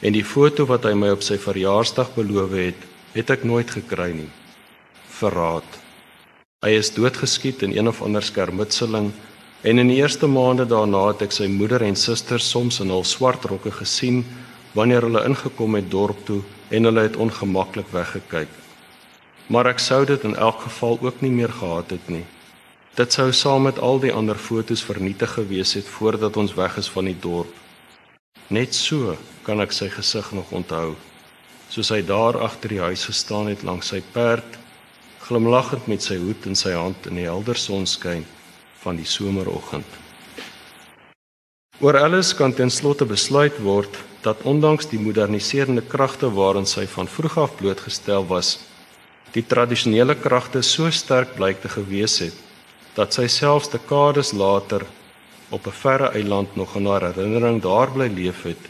[0.00, 4.12] en die foto wat hy my op sy verjaarsdag beloof het, het ek nooit gekry
[4.14, 4.30] nie.
[5.20, 5.79] Verraad.
[6.60, 9.10] Hy is doodgeskiet in een of ander skermutseling
[9.62, 13.04] en in die eerste maande daarna het ek sy moeder en susters soms in hul
[13.04, 14.24] swart rokke gesien
[14.76, 18.60] wanneer hulle ingekom het dorp toe en hulle het ongemaklik weggekyk
[19.50, 22.22] maar ek sou dit in elk geval ook nie meer gehad het nie.
[22.94, 26.90] Dit sou saam met al die ander fotos vernietig gewees het voordat ons weg is
[26.90, 27.50] van die dorp.
[28.48, 30.94] Net so kan ek sy gesig nog onthou,
[31.70, 34.58] soos hy daar agter die huis gestaan het langs sy perd,
[35.30, 38.24] glimlaggend met sy hoed in sy hand in die helder sonskyn
[38.82, 39.86] van die someroggend.
[41.80, 47.08] Oor alles kan ten slotte besluit word dat ondanks die moderniserende kragte waarin sy van
[47.08, 48.58] vroeg af blootgestel was,
[49.32, 52.36] die tradisionele kragte so sterk blyk te gewees het
[52.96, 54.82] dat sy selfs dekades later
[55.54, 58.62] op 'n verre eiland nog in haar herinnering daar bly leef het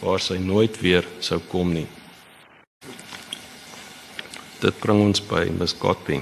[0.00, 1.86] waar sy nooit weer sou kom nie.
[4.62, 6.20] Dit bring ons by Miss Godby.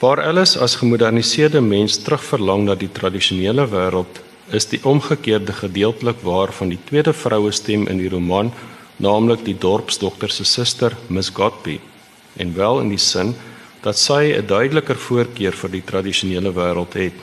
[0.00, 4.22] Waar alles as gemoderniseerde mens terugverlang na die tradisionele wêreld
[4.56, 8.48] is die omgekeerde gedeeltelik waar van die tweede vroue stem in die roman,
[8.96, 11.76] naamlik die dorpsdokter se suster, Miss Godby,
[12.40, 13.34] en wel in die sin
[13.84, 17.14] dat sy 'n duideliker voorkeur vir die tradisionele wêreld het.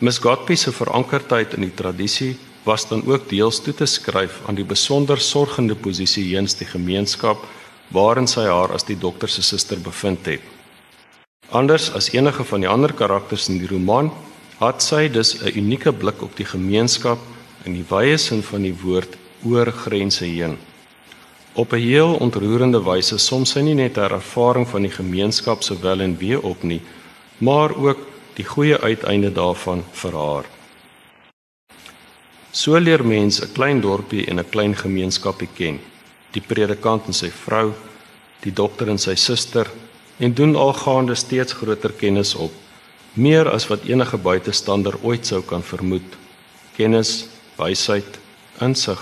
[0.00, 4.54] Miss Godby se verankerdheid in die tradisie was dan ook deels toe te skryf aan
[4.54, 7.46] die besonder sorgende posisie heens die gemeenskap
[7.90, 10.40] waarin sy haar as die dokter se suster bevind het.
[11.50, 14.12] Anders as enige van die ander karakters in die roman,
[14.60, 17.18] het sy dus 'n unieke blik op die gemeenskap
[17.64, 20.58] in die wye sin van die woord oor grense heen.
[21.54, 25.80] Op 'n heel ontroerende wyse som sy nie net haar ervaring van die gemeenskap se
[25.80, 26.80] wel en wee op nie,
[27.38, 27.98] maar ook
[28.34, 30.44] die goeie uiteinde daarvan vir haar.
[32.52, 35.80] So leer mens 'n klein dorpie en 'n klein gemeenskapie ken.
[36.34, 37.72] Die predikant en sy vrou,
[38.44, 39.68] die dokter en sy suster
[40.18, 42.52] en doen algaande steeds groter kennis op
[43.12, 46.16] meer as wat enige buitestander ooit sou kan vermoed.
[46.76, 47.26] Kennis,
[47.58, 48.18] wysheid,
[48.62, 49.00] insig,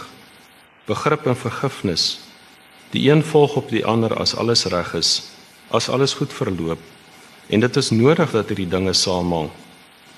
[0.86, 2.18] begrip en vergifnis.
[2.90, 5.28] Die een volg op die ander as alles reg is,
[5.68, 6.80] as alles goed verloop.
[7.48, 9.50] En dit is nodig dat hierdie dinge saamhang.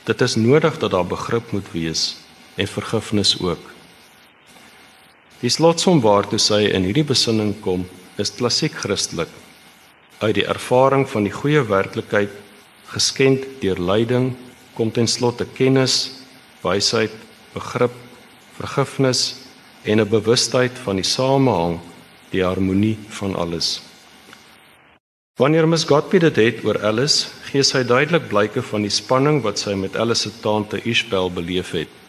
[0.06, 2.16] Dit is nodig dat daar begrip moet wees
[2.54, 3.69] en vergifnis ook.
[5.40, 7.86] Die slotsom waartoe sy in hierdie besinning kom,
[8.20, 9.30] is klassiek Christelik.
[10.20, 12.32] Uit die ervaring van die goeie werklikheid
[12.90, 14.34] geskenk deur lyding
[14.76, 16.24] kom ten slotte kennis,
[16.60, 17.14] wysheid,
[17.54, 17.94] begrip,
[18.58, 19.22] vergifnis
[19.84, 21.80] en 'n bewustheid van die samehang,
[22.32, 23.80] die harmonie van alles.
[25.38, 29.58] Wanneer Miss Godby dit het oor Alice, gee sy duidelik blyke van die spanning wat
[29.58, 31.99] sy met Alice se tante Isabel beleef het.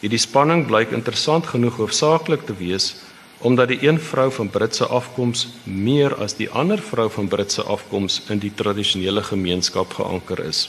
[0.00, 2.94] Hierdie spanning blyk interessant genoeg hoofsaaklik te wees
[3.40, 8.18] omdat die een vrou van Britse afkoms meer as die ander vrou van Britse afkoms
[8.28, 10.68] in die tradisionele gemeenskap geanker is.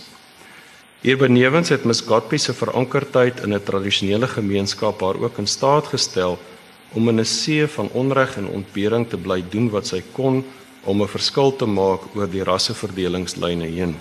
[1.02, 6.39] Hierbenewens het Miss Godby se verankerdheid in 'n tradisionele gemeenskap haar ook in staat gestel
[6.94, 10.44] om in 'n see van onreg en ontbering te bly doen wat sy kon
[10.84, 13.96] om 'n verskil te maak oor die rasseverdelingslyne heen.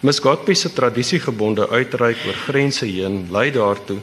[0.00, 3.96] Miss Godby se tradisiegebonde uitreik oor grense heen lei daartoe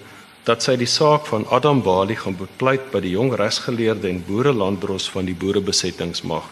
[0.44, 5.06] dat sy die saak van Adam Bali gaan bepleit by die jong regsgeleerde en boerelanddros
[5.14, 6.50] van die boerebesettingsmag.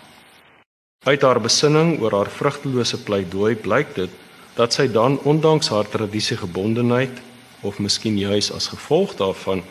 [1.10, 4.14] Uit haar besinning oor haar vrugtelose pleidooi blyk dit
[4.56, 7.18] dat sy dan ondanks haar tradisiegebondenheid
[7.66, 9.64] of miskien juis as gevolg daarvan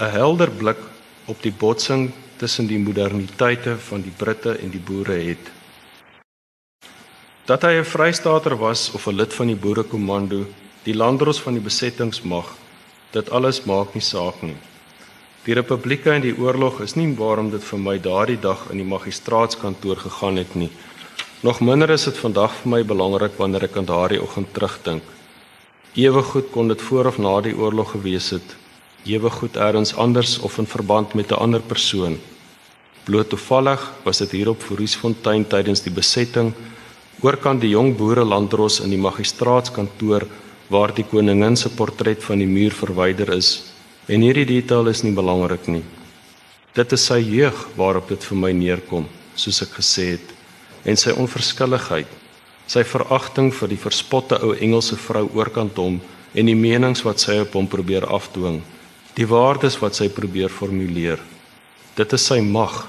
[0.00, 0.80] 'n helder blik
[1.28, 5.52] op die botsing tussen die moderniteite van die Britte en die boere het.
[7.44, 10.46] Dat hy 'n vrystaater was of 'n lid van die boerekommando,
[10.82, 12.54] die landdros van die besettingsmag
[13.10, 14.56] dit alles maak nie saak nie.
[15.44, 18.86] Die republieke en die oorlog is nie waarom dit vir my daardie dag in die
[18.86, 20.70] magistraatskantoor gegaan het nie.
[21.42, 25.02] Nog minder is dit vandag vir my belangrik wanneer ek aan daardie oggend terugdink.
[25.94, 28.56] Ewe goed kon dit voor of na die oorlog gewees het.
[29.04, 32.20] Ewe goed elders anders of in verband met 'n ander persoon.
[33.04, 36.54] Bloot toevallig was dit hier op Fouriesfontein tydens die besetting
[37.22, 40.26] oorkant die jong boere landdros in die magistraatskantoor
[40.72, 43.72] waar die koningin se portret van die muur verwyder is
[44.10, 45.84] en hierdie detail is nie belangrik nie.
[46.74, 49.06] Dit is sy jeug waarop dit vir my neerkom,
[49.36, 50.32] soos ek gesê het,
[50.88, 52.08] en sy onverskilligheid,
[52.66, 56.00] sy veragting vir die verspotte ou Engelse vrou oorkant hom
[56.34, 58.62] en die menings wat sy op hom probeer afdwing,
[59.14, 61.20] die waardes wat sy probeer formuleer.
[61.94, 62.86] Dit is sy mag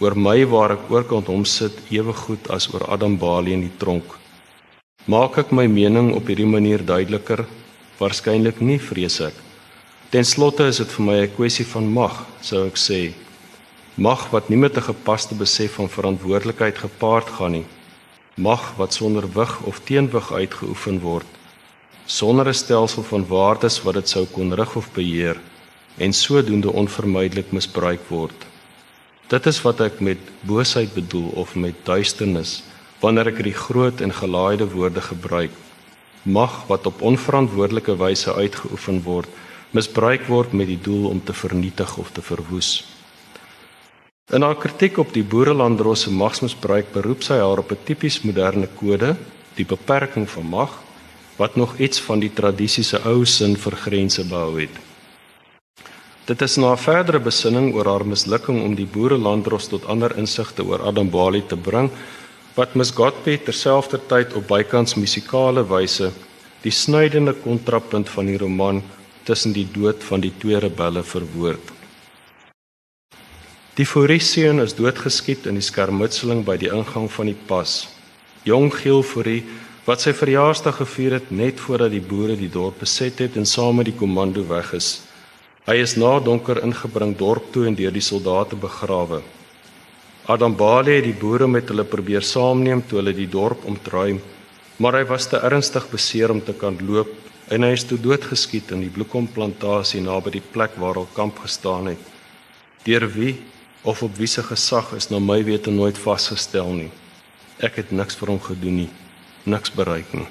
[0.00, 3.76] oor my waar ek oorkant hom sit ewe goed as oor Adam Bali in die
[3.78, 4.06] tronk.
[5.06, 7.44] Maak ek my mening op hierdie manier duideliker?
[7.98, 9.34] Waarskynlik nie, vrees ek.
[10.10, 13.12] Ten slotte is dit vir my 'n kwessie van mag, sou ek sê.
[13.96, 17.66] Mag wat nie met 'n gepaste besef van verantwoordelikheid gepaard gaan nie.
[18.36, 21.26] Mag wat sonder wig of teenwig uitgeoefen word,
[22.06, 25.36] sonder 'n stelsel van waardes wat dit sou kon rig of beheer
[25.98, 28.53] en sodoende onvermydelik misbruik word.
[29.34, 32.60] Dit is wat ek met boosheid bedoel of met duisternis.
[33.02, 35.54] Wanneer ek die groot en gelaaide woorde gebruik
[36.24, 39.28] mag wat op onverantwoordelike wyse uitgeoefen word
[39.76, 42.70] misbruik word met die doel om te vernietig of te verwoes.
[44.32, 49.16] In haar kritiek op die boerelanddrosse magsmisbruik beroep sy haar op 'n tipies moderne kode
[49.58, 50.80] die beperking van mag
[51.36, 54.83] wat nog iets van die tradisiese ou sin vir grense behou het
[56.24, 60.80] Dit is na verdere besinning oor haar mislukking om die boerelanddros tot ander insigte oor
[60.88, 61.90] Adam Bali te bring
[62.56, 66.08] wat Miss Godby terselfdertyd op bykans musikale wyse
[66.64, 68.80] die snydende kontrapunt van die roman
[69.28, 71.60] tussen die dood van die twee rebelle verwoord.
[73.76, 77.82] Die Forisiën is doodgeskiet in die skermutseling by die ingang van die pas.
[78.48, 79.42] Jong Giel Forie
[79.84, 83.82] wat sy verjaarsdag gevier het net voordat die boere die dorp beset het en saam
[83.82, 84.94] met die komando weg is.
[85.64, 89.22] Hy is na donker ingebring dorp toe en deur die soldate begrawe.
[90.28, 94.18] Adam Bale het die boere met hulle probeer saamneem toe hulle die dorp omtruim,
[94.76, 97.08] maar hy was te ernstig beseer om te kan loop
[97.48, 101.94] en hy is toe doodgeskiet in die bloekomplantasie naby die plek waar hy kamp gestaan
[101.94, 102.12] het.
[102.84, 103.32] Deur wie
[103.88, 106.92] of op wie se gesag is na my wete nooit vasgestel nie.
[107.64, 108.90] Ek het niks vir hom gedoen nie,
[109.48, 110.28] niks bereik nie.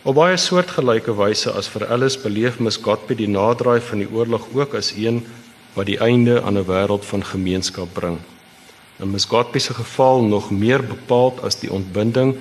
[0.00, 4.46] Op baie soortgelyke wyse as vir Ellis beleef mis Godby die naderdraai van die oorlog
[4.56, 5.18] ook as een
[5.74, 8.16] wat die einde aan 'n wêreld van gemeenskap bring.
[8.98, 12.36] In mis Godby se geval nog meer bepaald as die ontbinding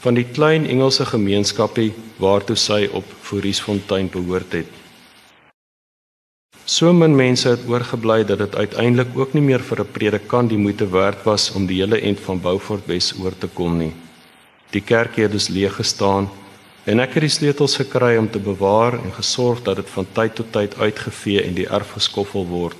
[0.00, 4.66] van die klein Engelse gemeenskapie waartoe sy op Foriesfontein behoort het.
[6.64, 10.58] So min mense het oorgebly dat dit uiteindelik ook nie meer vir 'n predikant die
[10.58, 13.92] moeite werd was om die hele end van Beaufort Wes oor te kom nie.
[14.70, 16.28] Die kerk het dus leeg gestaan
[16.84, 20.34] en ek het die sleutels gekry om te bewaar en gesorg dat dit van tyd
[20.34, 22.76] tot tyd uitgevee en die erf geskoffel word.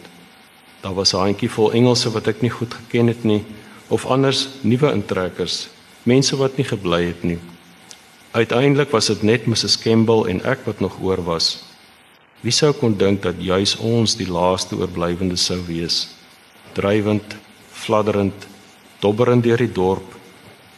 [0.83, 3.45] Daar was 'n handjie vol Engelse wat ek nie goed geken het nie
[3.89, 5.69] of anders nuwe intrekkers,
[6.03, 7.39] mense wat nie gebly het nie.
[8.33, 11.65] Uiteindelik was dit net Mrs Campbell en ek wat nog oor was.
[12.41, 16.09] Wie sou kon dink dat juis ons die laaste oorblywende sou wees?
[16.73, 17.37] Drywend,
[17.73, 18.47] fladderend,
[19.01, 20.15] dobberend deur die dorp,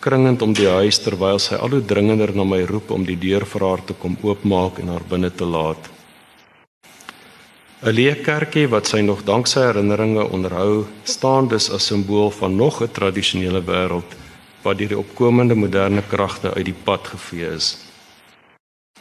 [0.01, 3.44] kringend om die huis terwyl sy al hoe dringender na my roep om die deur
[3.44, 5.90] vir haar te kom oopmaak en haar binne te laat.
[7.82, 12.57] 'n Leë kerkie wat sy nog dank sy herinneringe onderhou, staan dus as simbool van
[12.57, 14.11] nog 'n tradisionele wêreld
[14.62, 17.86] wat deur die opkomende moderne kragte uit die pad gevee is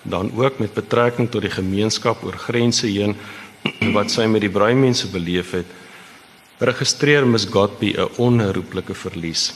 [0.05, 3.15] dan ook met betrekking tot die gemeenskap oor grense heen
[3.97, 9.53] wat sy met die bruimense beleef het registreer Miss Godby 'n onherroepelike verlies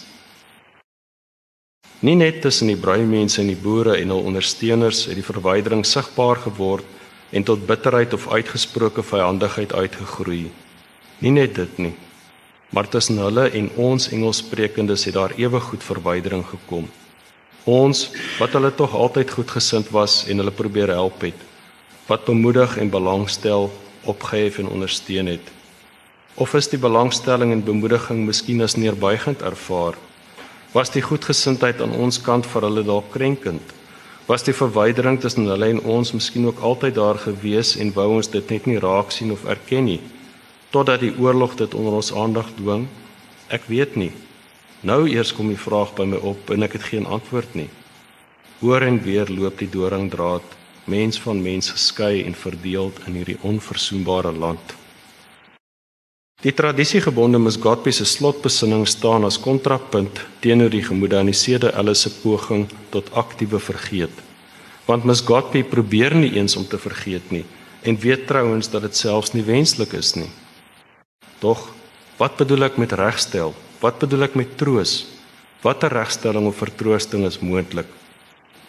[2.02, 6.40] nie net tussen die bruimense en die boere en hul ondersteuners het die verwydering sigbaar
[6.46, 6.86] geword
[7.32, 10.46] en tot bitterheid of uitgesproke vyandigheid uitgegroei
[11.20, 11.96] nie net dit nie
[12.70, 16.90] maar tussen hulle en ons Engelssprekendes het daar ewe goed verwydering gekom
[17.70, 18.08] Ons
[18.40, 21.38] wat hulle tog altyd goedgesind was en hulle probeer help het.
[22.08, 23.70] Wat bemoedig en belangstel,
[24.04, 25.52] opgehef en ondersteun het.
[26.34, 29.98] Of is die belangstelling en bemoediging miskien as neerbuigend ervaar?
[30.72, 33.72] Was die goedgesindheid aan ons kant vir hulle dalk krenkend?
[34.30, 38.30] Was die verwydering tussen hulle en ons miskien ook altyd daar gewees en wou ons
[38.30, 40.02] dit net nie raak sien of erken nie
[40.70, 42.86] totdat die oorlog dit onder ons aandag dwing?
[43.50, 44.12] Ek weet nie.
[44.86, 47.70] Nou eers kom die vraag by my op en ek het geen antwoord nie.
[48.62, 50.46] Oor en weer loop die doringdraad,
[50.86, 54.78] mens van mens geskei en verdeel in hierdie onverzoenbare land.
[56.40, 63.10] Die tradisiegebonde Misgodby se slotbesinning staan as kontrapunt teenoor die gemoderniseerde Alice se poging tot
[63.12, 64.14] aktiewe vergeet.
[64.88, 67.44] Want Misgodby probeer nie eens om te vergeet nie
[67.84, 70.30] en weet trouens dat dit selfs nie wenslik is nie.
[71.44, 71.60] Tog,
[72.16, 73.52] wat bedoel ek met regstel?
[73.84, 75.10] Wat bedoel ek met troos?
[75.60, 77.88] Watter regstelling of vertroosting is moontlik?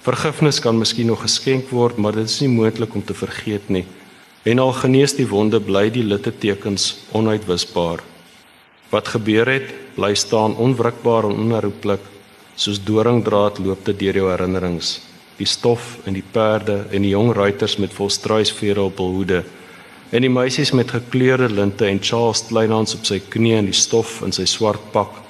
[0.03, 3.87] Vergifnis kan miskien nog geskenk word, maar dit is nie moontlik om te vergeet nie.
[4.43, 8.01] En al genees die wonde, bly die littekens onuitwisbaar.
[8.91, 12.03] Wat gebeur het, bly staan onwrikbaar en onherroepelik,
[12.57, 14.99] soos doringdraad loop dit deur jou herinnerings.
[15.36, 19.45] Die stof en die perde en die jong ruiters met volstruisvere op hul hoede
[20.11, 24.18] en die meisies met gekleurde linte en Charles Kleinhans op sy knie in die stof
[24.26, 25.20] in sy swart pak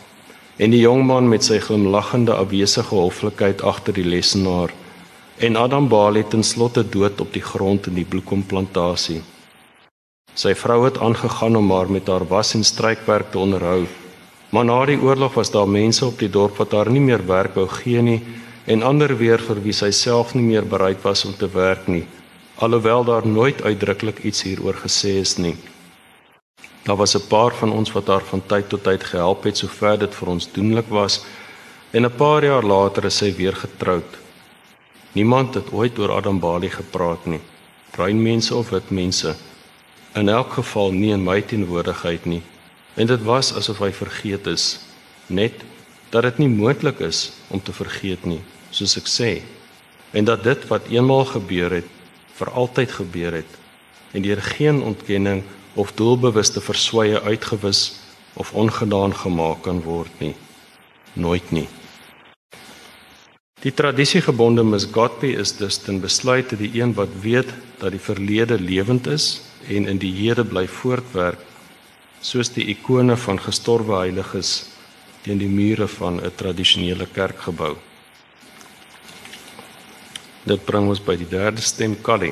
[0.61, 4.72] en die jong man met sy glimlaggende afwesige hoflikheid agter die lesenaar
[5.41, 9.22] en Adam Bali ten slotte dood op die grond in die bloekomplantasie.
[10.34, 13.86] Sy vrou het aangegaan om haar met haar was en strykwerk te onderhou.
[14.51, 17.55] Maar na die oorlog was daar mense op die dorp wat haar nie meer werk
[17.55, 18.22] wou gee nie
[18.66, 22.07] en ander weer vir wie sy self nie meer bereid was om te werk nie
[22.61, 25.57] alhoewel daar nooit uitdruklik iets hieroor gesê is nie.
[26.84, 29.99] Daar was 'n paar van ons wat haar van tyd tot tyd gehelp het sover
[29.99, 31.24] dit vir ons doenlik was
[31.91, 34.18] en 'n paar jaar later is sy weer getroud.
[35.12, 37.40] Niemand het ooit oor Adam Bali gepraat nie.
[37.90, 39.34] Bruin mense of wit mense.
[40.14, 42.42] In elk geval nie in my teenwoordigheid nie.
[42.94, 44.80] En dit was asof hy vergeet is,
[45.26, 45.62] net
[46.11, 48.40] dat dit nie moontlik is om te vergeet nie,
[48.70, 49.30] soos ek sê.
[50.11, 51.86] En dat dit wat eenmaal gebeur het,
[52.40, 53.58] vir altyd gebeur het
[54.16, 55.42] en deur geen ontkenning
[55.78, 57.82] of doelbewuste verswye uitgewis
[58.34, 60.34] of ongedaan gemaak kan word nie
[61.12, 61.66] nooit nie
[63.61, 68.56] Die tradisiegebonde Miss Godby is dus ten besluit die een wat weet dat die verlede
[68.61, 71.44] lewend is en in die hede bly voortwerk
[72.20, 74.70] soos die ikone van gestorwe heiliges
[75.24, 77.76] teen die mure van 'n tradisionele kerkgebou
[80.50, 82.30] Dit bring ons by die derde stem Kali.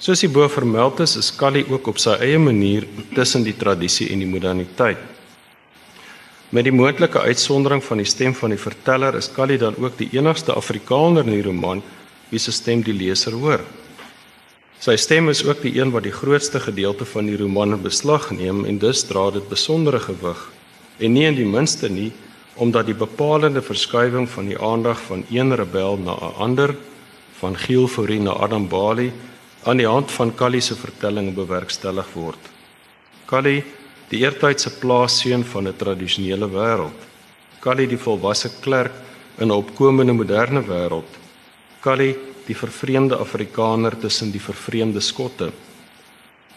[0.00, 4.08] Soos die bo vermeld is, is Kali ook op sy eie manier tussen die tradisie
[4.14, 5.02] en die moderniteit.
[6.50, 10.08] Met die moontlike uitsondering van die stem van die verteller is Kali dan ook die
[10.16, 11.82] enigste Afrikaner in die roman
[12.32, 13.62] wie se stem die leser hoor.
[14.82, 18.32] Sy stem is ook die een wat die grootste gedeelte van die roman in beslag
[18.34, 20.42] neem en dus dra dit besondere gewig
[20.98, 22.10] en nie in die minste nie
[22.58, 26.74] omdat die bepalende verskuiwing van die aandag van een rebel na 'n ander
[27.38, 29.12] van Giel Fourie na Adam Bali
[29.62, 32.42] aan die hand van Kali se vertelling bewerkstellig word.
[33.26, 33.62] Kali,
[34.10, 36.98] die eertydse plaasseun van 'n tradisionele wêreld.
[37.60, 38.92] Kali die volwasse klerk
[39.38, 41.10] in 'n opkomende moderne wêreld.
[41.80, 45.52] Kali die vervreemde Afrikaner tussen die vervreemde Skotte.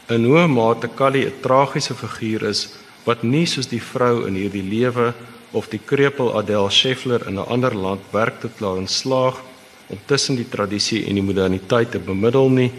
[0.10, 2.70] In hoe mate Kali 'n tragiese figuur is
[3.06, 5.14] wat nie soos die vrou in hierdie lewe
[5.52, 9.42] of die krepel Adele Scheffler in 'n ander land werk te klaar en slaag
[9.88, 12.72] om tussen die tradisie en die moderniteit te bemiddel nie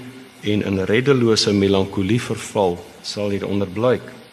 [0.42, 4.23] en in reddelose melankolie verval, sal hier onderblyk.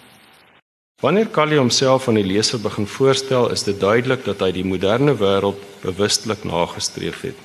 [1.02, 5.16] Wanneer Kali homself aan die leser begin voorstel, is dit duidelik dat hy die moderne
[5.18, 7.40] wêreld bewustelik nagestreef het.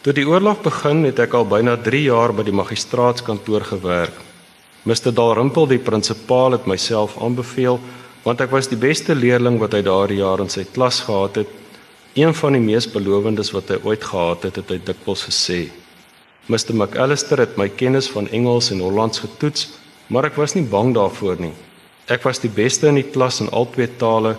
[0.00, 4.16] Toe die oorlog begin, het ek al byna 3 jaar by die magistraatskantoor gewerk.
[4.88, 7.76] Mr Dalrymple, die prinsipaal, het myself aanbeveel
[8.24, 11.54] want ek was die beste leerling wat hy daardie jaar in sy klas gehad het.
[12.16, 15.66] Een van die mees belowendes wat hy ooit gehad het, het hy dikwels gesê.
[16.48, 19.74] Mr McAllister het my kennis van Engels en Hollands getoets,
[20.08, 21.56] maar ek was nie bang daarvoor nie.
[22.10, 24.34] Ek was die beste in die klas in al twee tale.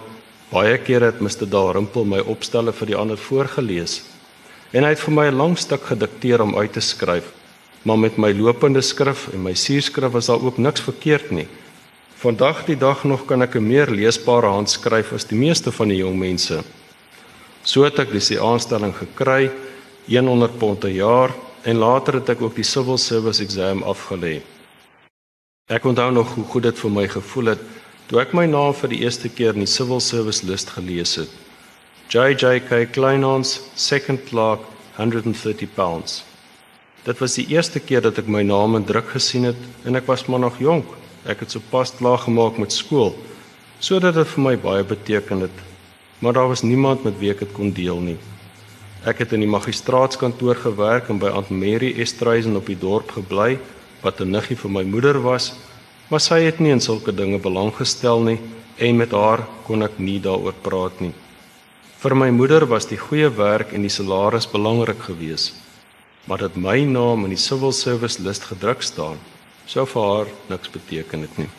[0.52, 4.02] Baie kere het Mr Dalrymple my opstelle vir die ander voorgeles.
[4.76, 7.32] En hy het vir my 'n lang stuk gedikteer om uit te skryf.
[7.84, 11.48] Maar met my lopende skrif en my suurskrif was daar ook niks verkeerd nie.
[12.16, 15.98] Vandag die dag nog kan ek 'n meer leesbare handskryf as die meeste van die
[15.98, 16.64] jong mense.
[17.64, 19.52] So het ek dis die aanstelling gekry,
[20.08, 21.32] 100 pond per jaar
[21.64, 24.42] en later het ek ook die civil service exam afgelê.
[25.72, 27.62] Ek onthou nog hoe goed dit vir my gevoel het
[28.10, 31.32] toe ek my naam vir die eerste keer in die civil service lys gelees het.
[32.12, 34.66] JJK Kleinhans, second clerk,
[34.98, 36.26] 130 pounds.
[37.08, 40.12] Dit was die eerste keer dat ek my naam in druk gesien het en ek
[40.12, 40.92] was maar nog jonk.
[41.24, 43.16] Ek het sopas klaar gemaak met skool
[43.80, 45.68] sodat dit vir my baie beteken het.
[46.20, 48.20] Maar daar was niemand met wie ek dit kon deel nie.
[49.08, 53.56] Ek het in die magistraatskantoor gewerk en by Aunt Mary Estreisen op die dorp gebly
[54.02, 55.54] wat 'n niggie vir my moeder was,
[56.10, 58.40] maar sy het nie in sulke dinge belang gestel nie
[58.78, 61.14] en met haar kon ek nie daaroor praat nie.
[62.02, 65.54] Vir my moeder was die goeie werk en die salaris belangrik geweest,
[66.26, 69.18] maar dat my naam in die civil service lys gedruk staan,
[69.66, 71.50] sou vir haar niks beteken het nie.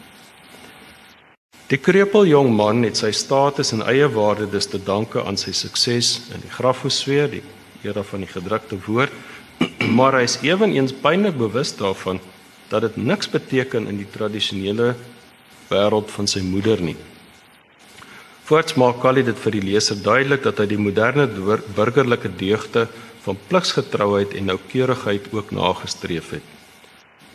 [1.71, 5.55] Die krepel jong man het sy status en eie waarde dus te danke aan sy
[5.57, 7.43] sukses in die grafhoesfeer, die
[7.87, 9.15] era van die gedrukte woord,
[9.97, 12.21] maar hy is ewenigs pynlik bewus daarvan
[12.69, 14.95] dat dit niks beteken in die tradisionele
[15.69, 16.97] wêreld van sy moeder nie.
[18.49, 21.29] Voorts maak Kali dit vir die leser duidelik dat hy die moderne
[21.77, 22.89] burgerlike deugde
[23.23, 26.49] van pligsgetrouheid en noukeurigheid ook nagestreef het.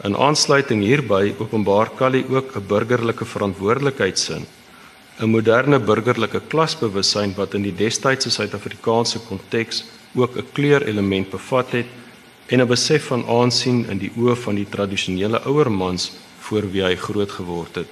[0.06, 4.46] In aansluiting hierby openbaar Kali ook 'n burgerlike verantwoordelikheidsin,
[5.20, 11.88] 'n moderne burgerlike klasbewussyn wat in die destydse Suid-Afrikaanse konteks ook 'n kleurelement bevat het
[12.48, 16.84] en 'n besef van aansien in die oë van die tradisionele ouer mans voor wie
[16.84, 17.88] hy groot geword het.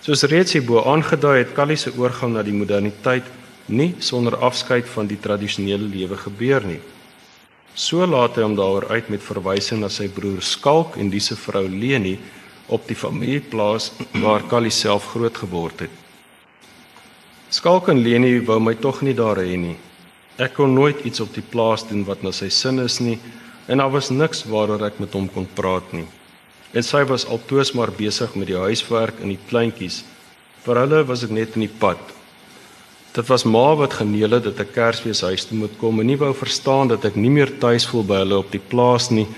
[0.00, 3.24] Soos reeds hierbo aangedui het, Kali se oorgang na die moderniteit
[3.66, 6.80] nie sonder afskeid van die tradisionele lewe gebeur nie.
[7.74, 11.64] So laat hy hom daaroor uit met verwysing na sy broer Skalk en diese vrou
[11.68, 12.18] Leni
[12.66, 13.92] op die familieplaas
[14.22, 15.90] waar Callie self groot geword het.
[17.50, 19.76] Skalk en Leni wou my tog nie daar hê nie.
[20.38, 23.18] Ek kon nooit iets op die plaas doen wat na sy sin is nie
[23.66, 26.06] en daar was niks waaroor ek met hom kon praat nie.
[26.74, 30.02] En sy was altoos maar besig met die huiswerk en die kleintjies.
[30.64, 32.00] Vir hulle was ek net in die pad.
[33.14, 36.18] Dit was ma wat geneel het dat ek Kersfees huis toe moet kom en nie
[36.18, 39.28] wou verstaan dat ek nie meer tuis voel by hulle op die plaas nie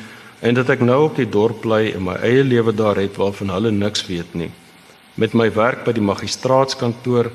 [0.40, 3.52] en dat ek nou op die dorp bly en my eie lewe daar het waarvan
[3.52, 4.48] hulle niks weet nie.
[5.16, 7.28] Met my werk by die magistraatskantoor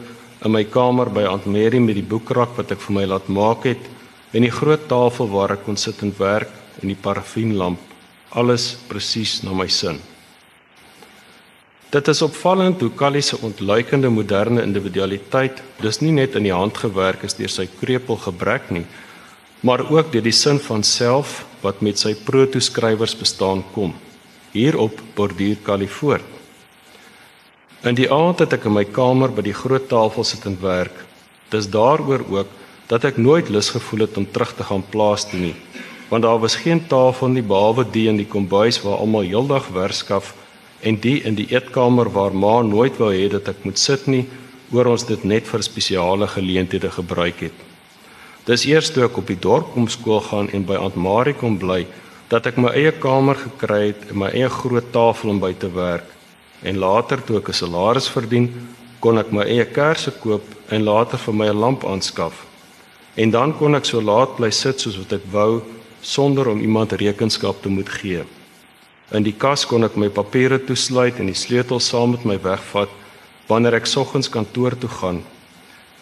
[0.46, 3.70] in my kamer by Aunt Mary met die boekrak wat ek vir my laat maak
[3.70, 3.86] het
[4.34, 7.80] en die groot tafel waar ek kon sit en werk en die parafienlamp
[8.32, 10.00] alles presies na my sin.
[11.92, 16.78] Dit is opvallend hoe Callie se ontluikende moderne individualiteit dus nie net in die hand
[16.80, 18.86] gewerk is deur sy krepel gebrek nie,
[19.68, 23.92] maar ook deur die sin van self wat met sy proto-skrywers bestaan kom.
[24.56, 26.24] Hierop borduur Callie voort.
[27.84, 30.96] In die aand het ek in my kamer by die groot tafel sit en werk.
[31.52, 32.58] Dis daaroor ook
[32.88, 35.56] dat ek nooit lus gevoel het om terug te gaan plaas toe nie,
[36.12, 40.34] want daar was geen tafel nie behalwe die in die kombuis waar almal heeldag werskaf
[40.84, 44.26] en die in die eetkamer waar ma nooit wou hê dat ek moet sit nie,
[44.76, 47.64] oor ons dit net vir spesiale geleenthede gebruik het.
[48.44, 51.56] Dis eers toe ek op die dorp kom skool gaan en by Aunt Marie kom
[51.62, 51.86] bly,
[52.28, 55.72] dat ek my eie kamer gekry het en my eie groot tafel om by te
[55.72, 56.08] werk.
[56.64, 58.52] En later toe ek 'n salaris verdien,
[59.00, 62.46] kon ek my eie kersse koop en later vir my 'n lamp aanskaf.
[63.16, 65.62] En dan kon ek so laat bly sit soos wat ek wou
[66.02, 68.24] sonder om iemand rekenskap te moet gee.
[69.12, 72.92] In die kas kon ek my papiere toesluit en die sleutel saam met my wegvat
[73.50, 75.20] wanneer ek soggens kantoor toe gaan.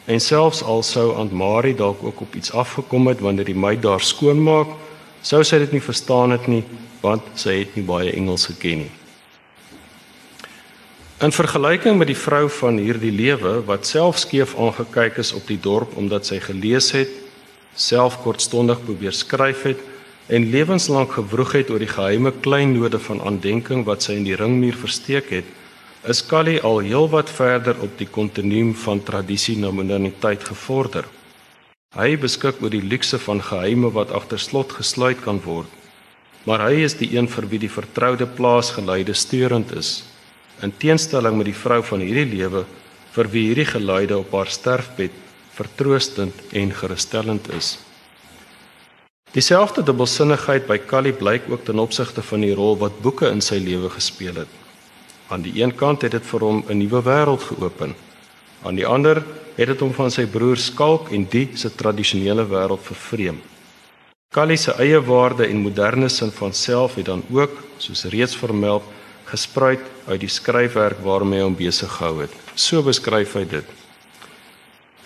[0.05, 3.81] En selfs al sou Aunt Marie dalk ook op iets afgekom het wanneer die meid
[3.81, 4.71] daar skoonmaak,
[5.21, 6.63] sou sy dit nie verstaan het nie
[6.99, 8.91] want sy het nie baie Engels geken nie.
[11.23, 15.59] In vergelyking met die vrou van hierdie lewe wat self skeef aangekyk is op die
[15.59, 17.11] dorp omdat sy gelees het,
[17.79, 19.79] self kortstondig probeer skryf het
[20.29, 24.75] en lewenslank gewroeg het oor die geheime kleinode van aandenking wat sy in die ringmuur
[24.77, 25.47] versteek het,
[26.07, 31.07] is Callie al heelwat verder op die kontinuum van tradisie na moderniteit gevorder.
[31.97, 35.71] Hy beskik oor die luukse van geheime wat agter slot gesluit kan word.
[36.45, 40.03] Maar hy is die een vir wie die vertroude plaasgeleide steurend is,
[40.61, 42.65] in teenstelling met die vrou van hierdie lewe
[43.15, 45.15] vir wie hierdie geluide op haar sterfbed
[45.59, 47.77] vertroostend en gerusstellend is.
[49.35, 53.59] Dieselfde dubbelsinnigheid by Callie blyk ook ten opsigte van die rol wat boeke in sy
[53.61, 54.55] lewe gespeel het.
[55.29, 57.93] Aan die een kant het dit vir hom 'n nuwe wêreld geopen.
[58.65, 59.23] Aan die ander
[59.55, 63.41] het dit hom van sy broer skalk en die se tradisionele wêreld vervreem.
[64.33, 68.83] Callie se eie waarde en moderne sin van self het dan ook, soos reeds vermeld,
[69.25, 72.33] gespruit uit die skryfwerk waarmee hy hom besig gehou het.
[72.55, 73.65] So beskryf hy dit.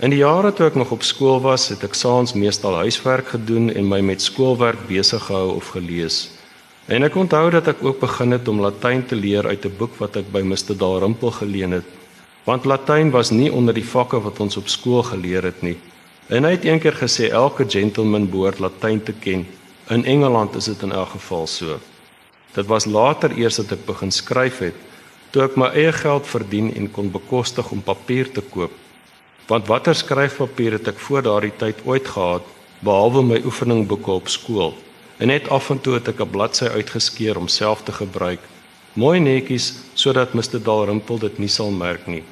[0.02, 3.70] In die jare toe ek nog op skool was, het ek saans meestal huiswerk gedoen
[3.70, 6.32] en my met skoolwerk besig gehou of gelees.
[6.90, 9.94] En ek onthou dat ek ook begin het om Latyn te leer uit 'n boek
[10.02, 10.74] wat ek by Mr.
[10.74, 11.86] Dalrymple geleen het.
[12.44, 15.78] Want Latyn was nie onder die vakke wat ons op skool geleer het nie.
[16.28, 19.46] En hy het eendag gesê elke gentleman behoort Latyn te ken.
[19.90, 21.80] In Engeland is dit in elk geval so.
[22.54, 24.76] Dit was later eers dat ek begin skryf het,
[25.30, 28.72] toe ek my eie geld verdien en kon bekostig om papier te koop.
[29.48, 32.46] Want watter skryfpapier het ek voor daardie tyd ooit gehad
[32.80, 34.72] behalwe my oefeningboeke op skool?
[35.20, 38.40] En net af en toe het ek 'n bladsy uitgeskeur om self te gebruik.
[38.94, 42.24] Mooi netjies sodat Mr Dalrymple dit nie sal merk nie.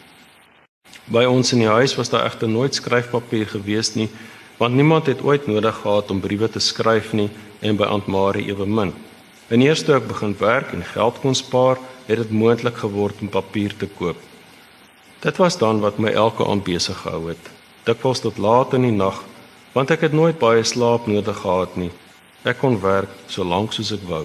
[1.05, 4.09] By ons in die huis was daar egter nooit skryfpapier gewees nie,
[4.57, 8.47] want niemand het ooit nodig gehad om briewe te skryf nie en by Aunt Marie
[8.47, 8.93] ewe min.
[9.49, 13.29] En eers toe ek begin werk en geld kon spaar, het dit moontlik geword om
[13.29, 14.30] papier te koop.
[15.21, 17.49] Dit was dan wat my elke aand besig gehou het.
[17.85, 19.19] Dikwels tot laat in die nag,
[19.75, 21.91] want ek het nooit baie slaap nodig gehad nie.
[22.41, 24.23] Ek kon werk so lank soos ek wou.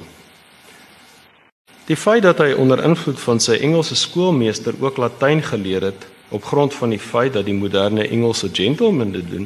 [1.86, 6.48] Die feit dat hy onder invloed van sy Engelse skoolmeester ook Latyn geleer het, op
[6.48, 9.44] grond van die feit dat die moderne Engelse gentleman dit doen,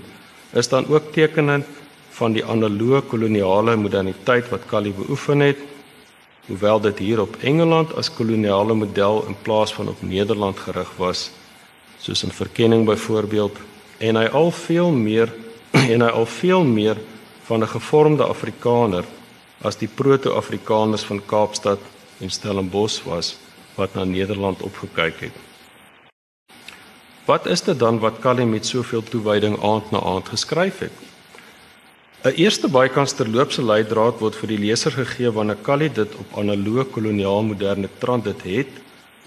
[0.55, 1.67] is dan ook tekenend
[2.15, 5.59] van die analoë koloniale moderniteit wat Callie beoefen het,
[6.47, 11.31] hoewel dit hier op Engeland as koloniale model in plaas van op Nederland gerig was
[12.01, 13.57] soos in verkenning byvoorbeeld
[13.99, 15.33] en hy al veel meer
[15.93, 16.97] en hy al veel meer
[17.49, 19.05] van 'n gevormde Afrikaner
[19.63, 21.81] as die proto-Afrikaners van Kaapstad
[22.21, 23.37] en Stellenbosch was
[23.75, 25.37] wat na Nederland opgekyk het.
[27.25, 30.97] Wat is dit dan wat Callie met soveel toewyding aand na aand geskryf het?
[32.25, 36.85] 'n Eerste bykans terloopse leidraad word vir die leser gegee wanneer Callie dit op analoë
[36.85, 38.73] koloniaal moderne trant dit het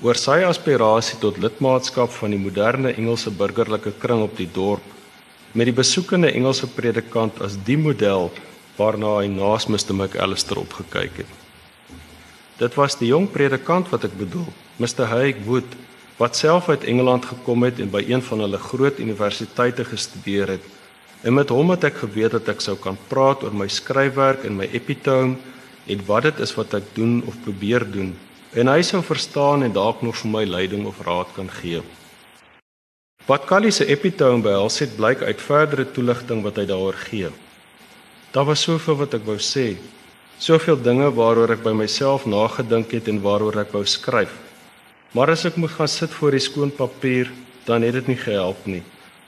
[0.03, 4.83] oor sy aspirasie tot lidmaatskap van die moderne Engelse burgerlike kring op die dorp
[5.55, 8.27] met die besoekende Engelse predikant as die model
[8.75, 11.29] waarna hy naas Mr McAllister opgekyk het.
[12.59, 14.49] Dit was die jong predikant wat ek bedoel,
[14.81, 15.77] Mr Haig Wood,
[16.19, 20.67] wat self uit Engeland gekom het en by een van hulle groot universiteite gestudeer het.
[21.23, 24.59] En met hom het ek geweet dat ek sou kan praat oor my skryfwerk en
[24.59, 25.39] my epitome
[25.87, 28.11] en wat dit is wat ek doen of probeer doen
[28.53, 31.81] en hy sou verstaan en dalk nog vir my leiding of raad kan gee.
[33.25, 37.29] Wat Callie se epitome behels het blyk uit verdere toelichting wat hy daaroor gee.
[38.31, 39.77] Daar was soveel wat ek wou sê,
[40.37, 44.33] soveel dinge waaroor ek by myself nagedink het en waaroor ek wou skryf.
[45.13, 47.31] Maar as ek moet gaan sit voor die skoon papier,
[47.65, 48.83] dan het dit nie gehelp nie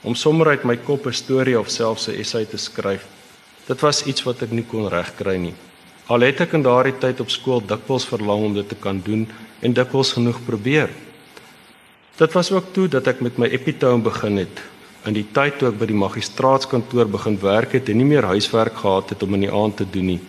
[0.05, 3.05] om sommer uit my kop 'n storie of selfs 'n essay te skryf.
[3.67, 5.55] Dit was iets wat ek nie kon regkry nie.
[6.05, 9.23] Al het ek in daardie tyd op skool dikwels verlang om dit te kan doen
[9.65, 10.91] en dikwels genoeg probeer.
[12.19, 14.61] Dit was ook toe dat ek met my epitome begin het,
[15.09, 18.77] in die tyd toe ek by die magistraatskantoor begin werk het en nie meer huiswerk
[18.83, 20.21] gehad het om in die aand te doen nie.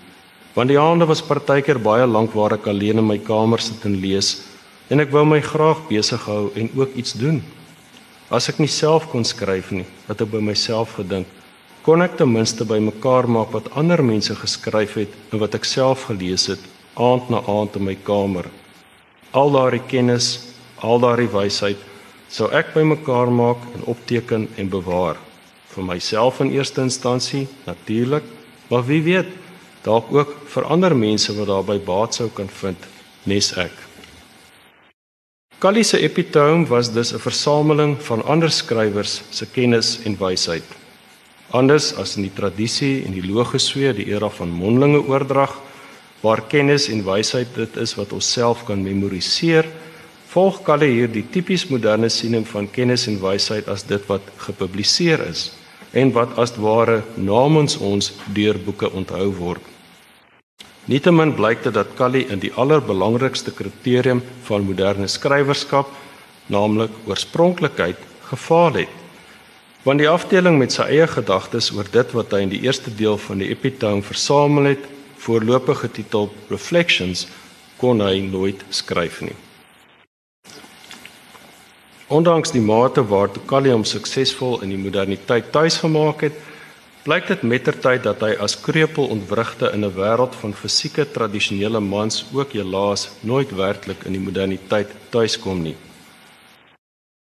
[0.56, 4.00] Want die aande was partykeer baie lank waar ek alleen in my kamer sit en
[4.00, 4.38] lees
[4.88, 7.42] en ek wou my graag besig hou en ook iets doen.
[8.32, 11.28] As ek nie self kon skryf nie, het ek by myself gedink,
[11.86, 16.08] kon ek ten minste bymekaar maak wat ander mense geskryf het en wat ek self
[16.08, 16.62] gelees het
[16.98, 18.48] aand na aand in my kamer.
[19.30, 20.48] Al daardie kennis,
[20.82, 21.78] al daardie wysheid
[22.26, 25.20] sou ek bymekaar maak en opteken en bewaar
[25.76, 28.24] vir myself in eerste instansie natuurlik,
[28.70, 29.28] maar wie weet,
[29.84, 32.88] dalk ook vir ander mense wat daarby baat sou kan vind,
[33.30, 33.76] nes ek.
[35.62, 40.85] Kali se epitoom was dus 'n versameling van ander skrywers se kennis en wysheid.
[41.54, 45.52] Anders as in die tradisie en die logosfeer, die era van mondelinge oordrag,
[46.22, 49.68] waar kennis en wysheid dit is wat ons self kan memoriseer,
[50.32, 55.22] volg Kalle hier die tipies moderne siening van kennis en wysheid as dit wat gepubliseer
[55.28, 55.52] is
[55.96, 59.62] en wat as ware namens ons deur boeke onthou word.
[60.90, 65.88] Nietemin blyk dit dat Kalle in die allerbelangrikste kriterium van moderne skrywerskap,
[66.52, 68.92] naamlik oorspronklikheid, gefaal het.
[69.86, 73.14] Want die afdeling met sy eie gedagtes oor dit wat hy in die eerste deel
[73.22, 74.88] van die epitome versamel het,
[75.22, 77.28] voorlopig getitel Reflections,
[77.78, 79.36] kon hy nooit skryf nie.
[82.10, 86.44] Ondanks die mate waartoe Kalium suksesvol in die moderniteit tuisgemaak het,
[87.06, 92.24] blyk dit mettertyd dat hy as krepeel ontwrigte in 'n wêreld van fisieke tradisionele mans
[92.34, 95.76] ook helaas nooit werklik in die moderniteit tuiskom nie.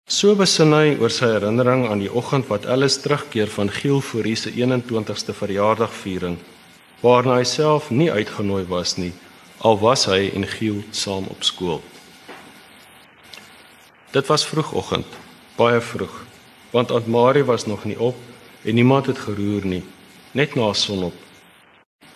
[0.06, 4.36] So besin hy oor sy herinnering aan die oggend wat Alice terugkeer van Giel Fourie
[4.38, 6.36] se 21ste verjaardagviering,
[7.02, 9.10] waarna hy self nie uitgenooi was nie,
[9.66, 11.82] al was hy en Giel saam op skool.
[14.14, 15.10] Dit was vroegoggend,
[15.58, 16.14] baie vroeg,
[16.70, 18.14] want Aunt Marie was nog nie op
[18.62, 19.82] en niemand het geroer nie,
[20.38, 21.18] net na sonop.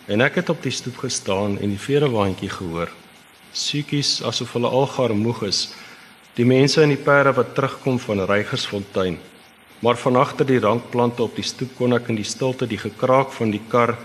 [0.07, 2.87] En ek het op die stoep gestaan en die verewaandjie gehoor.
[3.51, 5.65] Siekies asof hulle algaar moeg is.
[6.35, 9.19] Die mense in die perde wat terugkom van Reigersfontein.
[9.81, 13.33] Maar van agter die rankplante op die stoep kon ek in die stilte die gekraak
[13.35, 13.97] van die kar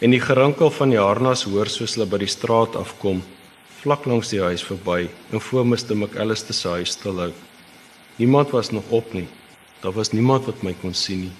[0.00, 3.22] en die gerinkel van die harnas hoor soos hulle by die straat afkom
[3.84, 5.92] vlak langs die huis verby en voor Mr.
[5.92, 7.32] McAllister se huis stilhou.
[8.16, 9.26] Niemand was nog op nie.
[9.82, 11.34] Daar was niemand wat my kon sien nie.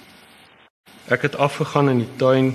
[1.09, 2.51] Ek het afgegaan in die tuin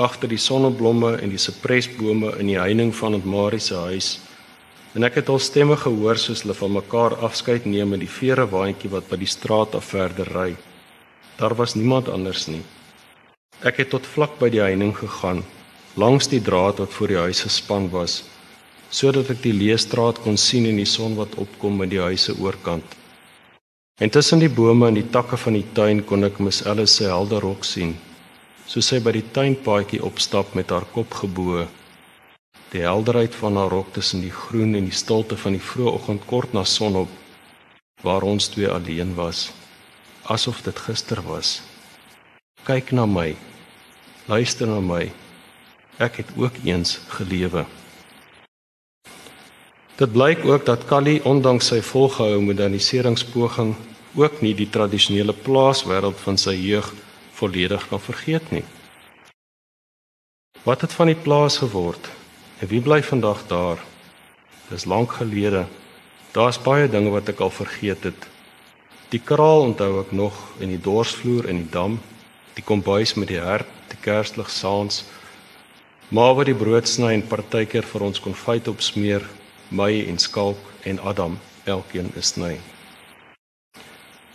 [0.00, 4.14] agter die sonneblomme en die sipresbome in die heining van Aunt Marie se huis.
[4.94, 8.46] En ek het al stemme gehoor soos hulle van mekaar afskeid neem in die vere
[8.50, 10.52] waantjie wat by die straat af verder ry.
[11.38, 12.62] Daar was niemand anders nie.
[13.62, 15.42] Ek het tot vlak by die heining gegaan,
[15.98, 18.22] langs die draad wat voor die huis gespan was
[18.94, 22.86] sodat ek die leestraat kon sien en die son wat opkom by die huise oorkant.
[23.98, 27.08] En tussen die bome en die takke van die tuin kon ek Miss Alice se
[27.10, 27.96] helder rok sien,
[28.70, 31.66] soos sy by die tuinpaadjie opstap met haar kop gebo.
[32.74, 36.24] Die helderheid van haar rok tussen die groen en die stilte van die vroeë oggend
[36.26, 37.10] kort na sonop
[38.02, 39.52] waar ons twee alleen was,
[40.26, 41.60] asof dit gister was.
[42.66, 43.36] Kyk na my.
[44.26, 45.06] Luister na my.
[46.02, 47.62] Ek het ook eens gelewe.
[49.94, 53.76] Dit blyk ook dat Kali ondanks sy volgehoue moderniseringspoging
[54.18, 56.90] ook nie die tradisionele plaaswêreld van sy jeug
[57.38, 58.66] volledig kan vergeet nie.
[60.66, 62.10] Wat het van die plaas geword?
[62.60, 63.80] En wie bly vandag daar?
[64.68, 65.66] Dis lank gelede.
[66.32, 68.28] Daar's baie dinge wat ek al vergeet het.
[69.10, 71.98] Die kraal onthou ek nog en die dorsvloer in die dam,
[72.54, 75.04] die kombuis met die hert, die kerslig saans,
[76.08, 79.22] maar wat die brood sny en partykeer vir ons konfyt opsmeer
[79.70, 82.56] my en Skalk en Adam elkeen is ny.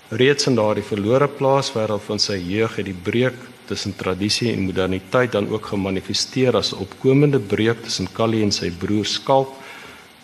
[0.09, 3.37] Reeds in daardie verlore plaas wêreld van sy jeug het die breuk
[3.69, 9.05] tussen tradisie en moderniteit dan ook gemanifesteer as opkomende breuk tussen Callie en sy broer
[9.05, 9.53] Skalk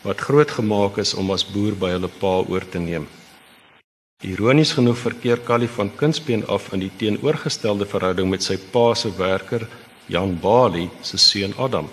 [0.06, 3.08] wat groot gemaak is om as boer by hulle pa oor te neem.
[4.26, 9.12] Ironies genoeg verkeer Callie van kindsbeen af in die teenoorgestelde verhouding met sy pa se
[9.18, 9.68] werker
[10.08, 11.90] Jan Bali se seun Adam.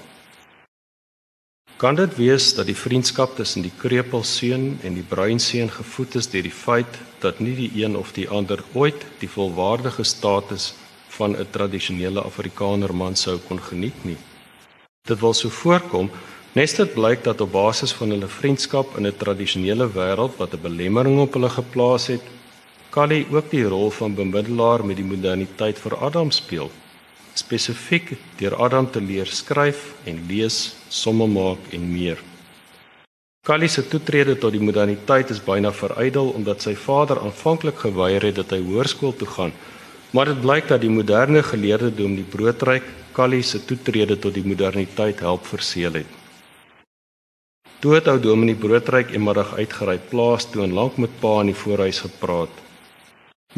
[1.82, 6.44] Kan dit wees dat die vriendskap tussen die krepelseun en die bruinseun gevoed is deur
[6.46, 10.72] die feit dat nie die een of die ander ooit die volwaardige status
[11.16, 14.16] van 'n tradisionele Afrikaner man sou kon geniet nie?
[15.08, 16.10] Dit wil so voorkom
[16.54, 20.62] nes dit blyk dat op basis van hulle vriendskap in 'n tradisionele wêreld wat 'n
[20.62, 22.22] belemmering op hulle geplaas het,
[22.90, 26.70] Kali ook die rol van bemiddelaar met die moderniteit vir Adam speel
[27.34, 32.20] spesifiek deur Adam te leer skryf en lees, somme maak en meer.
[33.42, 38.36] Callie se toetrede tot die moderniteit is byna verydel omdat sy vader aanvanklik geweier het
[38.38, 39.54] dat hy hoërskool toe gaan.
[40.12, 42.84] Maar dit blyk dat die moderne geleerde dom die broodryk
[43.16, 46.18] Callie se toetrede tot die moderniteit help verseël het.
[47.82, 51.56] Toe het ou Dominee Broodryk eendag uitgery plaas toe en lank met pa in die
[51.56, 52.52] voorhuis gepraat.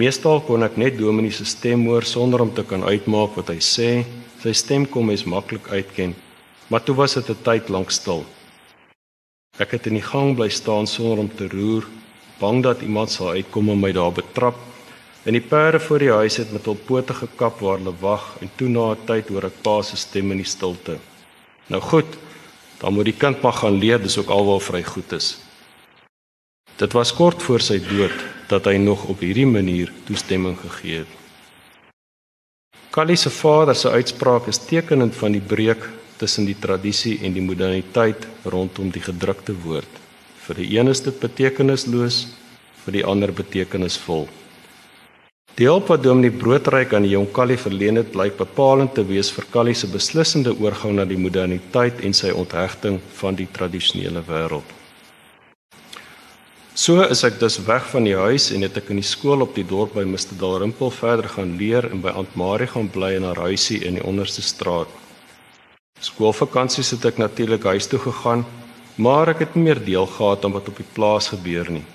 [0.00, 3.58] Meestal kon ek net Dominee se stem hoor sonder om te kan uitmaak wat hy
[3.60, 3.90] sê.
[4.40, 6.14] Sy stem kom mens maklik uitken,
[6.68, 8.24] maar toe was dit 'n tyd lank stil.
[9.58, 11.84] Ek het in die gang bly staan sonder om te roer,
[12.40, 14.56] bang dat iemand sal uitkom en my daar betrap.
[15.24, 18.50] En die perde voor die huis het met hul pote gekap waar hulle wag en
[18.56, 20.98] toe na 'n tyd hoor ek pa se stem in die stilte.
[21.66, 22.10] Nou goed,
[22.78, 25.38] dan moet die kind maar gaan leer, dis ook alwaar vry goed is.
[26.76, 28.12] Dit was kort voor sy dood
[28.48, 31.12] dat hy nog op hierdie manier toestemming gegee het.
[32.90, 37.42] Callie se vader se uitspraak is tekenend van die breuk tussen die tradisie en die
[37.42, 39.88] moderniteit rondom die gedrukte woord.
[40.46, 42.26] Vir die een is dit betekenisloos,
[42.84, 44.28] vir die ander betekenisvol.
[45.54, 49.28] Die hulp wat Dominee Broodryk aan die jong Callie verleen het, blyk bepalend te wees
[49.30, 54.66] vir Callie se beslissende oorgang na die moderniteit en sy onthegting van die tradisionele wêreld.
[56.74, 59.54] So is ek dus weg van die huis en het ek in die skool op
[59.54, 63.30] die dorp by Mr Dalrymple verder gaan leer en by Aunt Marie gaan bly in
[63.30, 64.90] haar huisie in die onderste straat.
[66.02, 68.42] Skoolvakansies het ek natuurlik huis toe gegaan,
[68.98, 71.86] maar ek het nie meer deel gehad aan wat op die plaas gebeur nie.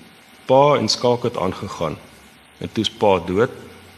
[0.48, 2.00] Pa en skalk het aangegaan.
[2.60, 3.50] En toe's pa dood.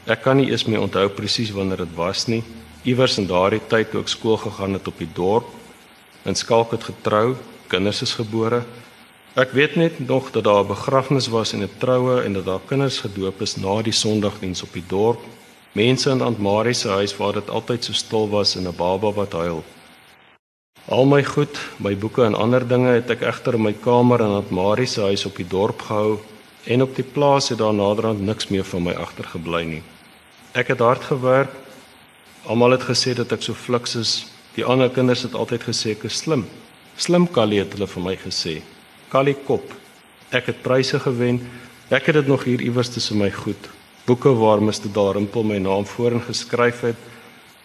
[0.07, 2.43] Ek kan nie eens meer onthou presies wanneer dit was nie.
[2.83, 5.47] Iewers in daardie tyd toe ek skool gegaan het op die dorp,
[6.27, 7.37] en skalk het getrou,
[7.71, 8.63] kinders is gebore.
[9.39, 12.61] Ek weet net nog dat daar 'n begrafnis was en 'n troue en dat daar
[12.67, 15.21] kinders gedoop is na die Sondagdiens op die dorp.
[15.73, 19.13] Mense in Aunt Marie se huis waar dit altyd so stil was en 'n baba
[19.13, 19.65] wat huil.
[20.89, 24.27] Al my goed, my boeke en ander dinge het ek egter in my kamer in
[24.27, 26.19] Aunt Marie se huis op die dorp gehou
[26.65, 29.83] en op die plaas het daar naderhand niks meer van my agtergebly nie.
[30.53, 31.51] Ek het hard gewerk.
[32.47, 34.13] Almal het gesê dat ek so fliks is.
[34.55, 36.45] Die ander kinders het altyd gesê ek is slim.
[36.97, 38.61] Slim Callie het hulle vir my gesê.
[39.09, 39.73] Callie kop.
[40.31, 41.41] Ek het pryse gewen.
[41.89, 43.71] Ek het dit nog hier iewers tussen my goed.
[44.05, 44.91] Boeke waar Mr.
[44.93, 47.11] Dalrymple my naam voorin geskryf het.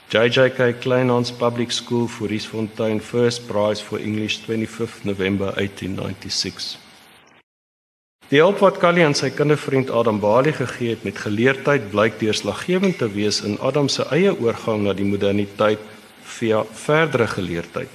[0.10, 6.87] JJK Kleinhans Public School for Riesfontein First Prize for English 25th November 1896.
[8.28, 12.98] Die hulp wat Callie aan sy kindervriend Adam Bali gegee het met geleerdheid blyk deurslaggewend
[13.00, 15.80] te wees in Adam se eie oorgang na die moderniteit
[16.38, 17.90] via verdere geleerdheid.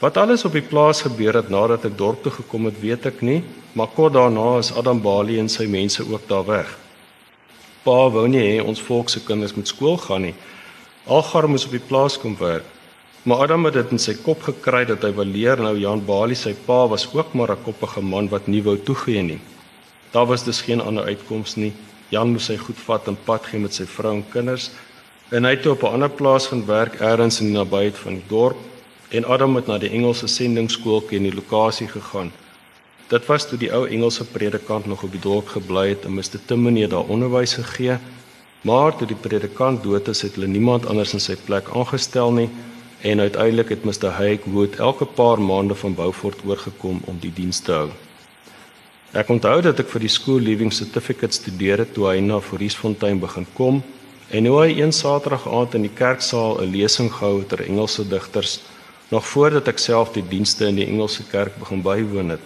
[0.00, 3.22] Wat alles op die plaas gebeur het nadat ek dorp toe gekom het, weet ek
[3.22, 3.42] nie,
[3.72, 6.78] maar kort daarna is Adam Bali en sy mense ook daar weg
[7.84, 10.34] pa wou nie hê ons volk se kinders moet skool gaan nie.
[11.08, 12.66] Algar moes op die plaas kom werk.
[13.22, 16.36] Maar Adam het dit in sy kop gekry dat hy wil leer nou Jan Bali
[16.38, 19.40] sy pa was ook maar 'n koppige man wat nie wou toegee nie.
[20.12, 21.72] Daar was dus geen ander uitkoms nie.
[22.08, 24.70] Jan moes sy goed vat en pad gee met sy vrou en kinders
[25.30, 28.28] en hy het op 'n ander plaas gaan werk elders in die nabyheid van die
[28.28, 28.56] dorp
[29.10, 32.32] en Adam het na die Engelse sendingskoolkie in die lokasie gegaan.
[33.08, 36.38] Dit was toe die ou Engelse predikant nog op die dorp gebly het en Mr.
[36.46, 37.98] Timmoney daar onderwys gegee.
[38.60, 42.48] Maar toe die predikant dood is, het hulle niemand anders in sy plek aangestel nie
[43.00, 44.10] en uiteindelik het Mr.
[44.16, 47.90] Hayek Wood elke paar maande van Beaufort oorgekom om die diens te hou.
[49.12, 53.18] Ek onthou dat ek vir die school leaving certificate studeer het toe hy na Foriesfontein
[53.20, 53.80] begin kom
[54.30, 58.08] en hoe hy een Saterdag aand in die kerksaal 'n lesing gehou het oor Engelse
[58.08, 58.60] digters
[59.10, 62.44] nog voordat ek self die dienste in die Engelse kerk begin bywoon het.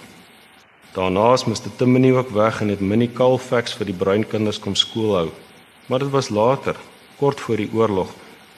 [0.94, 1.68] Daarna is Mr.
[1.76, 5.30] Timony ook weg en het Minnie Kalfax vir die bruin kinders kom skoolhou.
[5.86, 6.76] Maar dit was later,
[7.18, 8.14] kort voor die oorlog,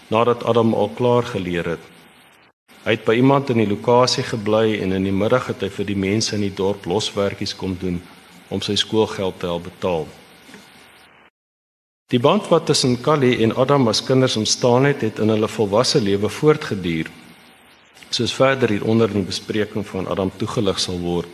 [0.09, 1.85] nadat Adam al klaar geleer het.
[2.87, 5.89] Hy het by iemand in die lokasie gebly en in die middag het hy vir
[5.89, 7.99] die mense in die dorp loswerkies kom doen
[8.49, 10.07] om sy skoolgeld te help betaal.
[12.15, 15.99] Die band wat tussen Callie en Adam as kinders ontstaan het, het in hulle volwasse
[15.99, 17.11] lewe voortgeduur.
[18.15, 21.27] Soos verder hieronder in die bespreking van Adam toegelig sal word.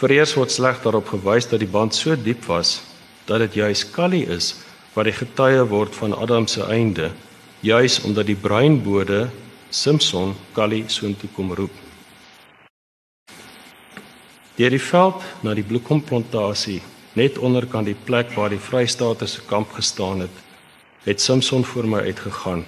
[0.00, 2.78] Vereers word sleg daarop gewys dat die band so diep was
[3.28, 4.54] dat dit juis Callie is
[4.94, 7.10] wat die getuie word van Adam se einde,
[7.64, 9.30] juis omdat die breinbode
[9.72, 11.72] Simpson Callie soontoe kom roep.
[14.58, 16.82] Deur die veld na die bloekomplantasie
[17.16, 20.36] net onderkant die plek waar die Vrystaatse se kamp gestaan het,
[21.08, 22.66] het Simpson voor my uitgegaan.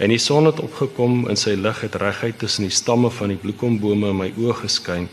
[0.00, 3.40] En die son het opgekom en sy lig het reguit tussen die stamme van die
[3.44, 5.10] bloekombome in my oë geskyn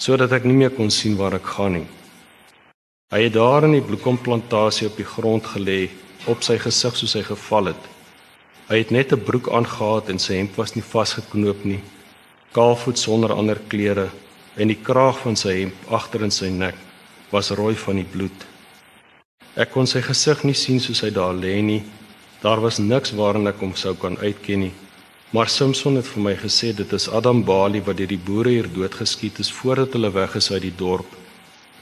[0.00, 1.88] sodat ek nie meer kon sien waar ek gaan nie.
[3.12, 5.90] Hy het daar in die bloekomplantasie op die grond gelê,
[6.26, 7.93] op sy gesig soos hy geval het.
[8.64, 11.80] Hy het net 'n broek aangetree en sy hemp was nie vasgeknoop nie.
[12.52, 14.08] kaalvoet sonder ander klere
[14.56, 16.74] en die kraag van sy hemp agter in sy nek
[17.30, 18.46] was rooi van die bloed.
[19.56, 21.82] Ek kon sy gesig nie sien soos hy daar lê nie.
[22.42, 24.72] Daar was niks waarin ek hom sou kan uitken nie.
[25.30, 28.68] Maar Samson het vir my gesê dit is Adam Bali wat deur die boere hier
[28.68, 31.10] doodgeskiet is voordat hulle weg is uit die dorp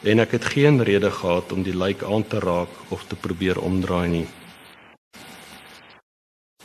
[0.03, 3.61] en ek het geen rede gehad om die lijk aan te raak of te probeer
[3.61, 4.27] omdraai nie.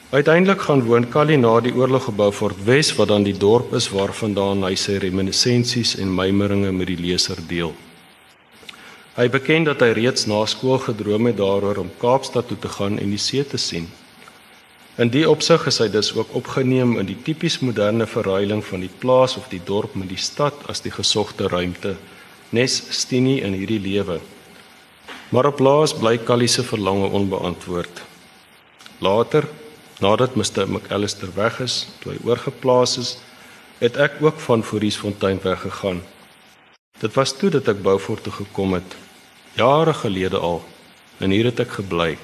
[0.07, 3.89] Uiteindelik gaan woon Kali na die oorlog gebou Fort Wes wat dan die dorp is
[3.91, 7.73] waarvandaan hy sy reminiscensies en mymeringe met die leser deel.
[9.17, 12.95] Hy beken dat hy reeds na skool gedroom het daaroor om Kaapstad toe te gaan
[13.03, 13.91] en die see te sien.
[14.95, 18.93] In die opsig is hy dus ook opgeneem in die tipies moderne verruiling van die
[19.03, 21.97] plaas of die dorp met die stad as die gesogte ruimte.
[22.55, 24.21] Nes Stini in hierdie lewe.
[25.35, 28.05] Maar op laas bly Callie se verlange onbeantwoord.
[29.03, 29.43] Later,
[29.99, 30.67] nadat Mr.
[30.67, 33.11] McAllister weg is, toe hy oorgeplaas is,
[33.81, 36.01] het ek ook van Foriesfontein weggegaan.
[37.01, 38.97] Dit was toe dat ek Beaufort toe gekom het,
[39.57, 40.63] jare gelede al,
[41.21, 42.15] en hier het ek gebly.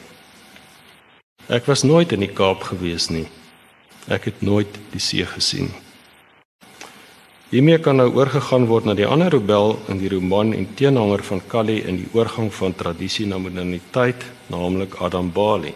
[1.51, 3.25] Ek was nooit in die Kaap gewees nie.
[4.07, 5.73] Ek het nooit die see gesien.
[7.53, 11.41] Hiermee kan nou oorgegaan word na die ander rebel in die roman en teenhanger van
[11.47, 15.75] Kali in die oorgang van tradisie na moderniteit, naamlik Adam Bali.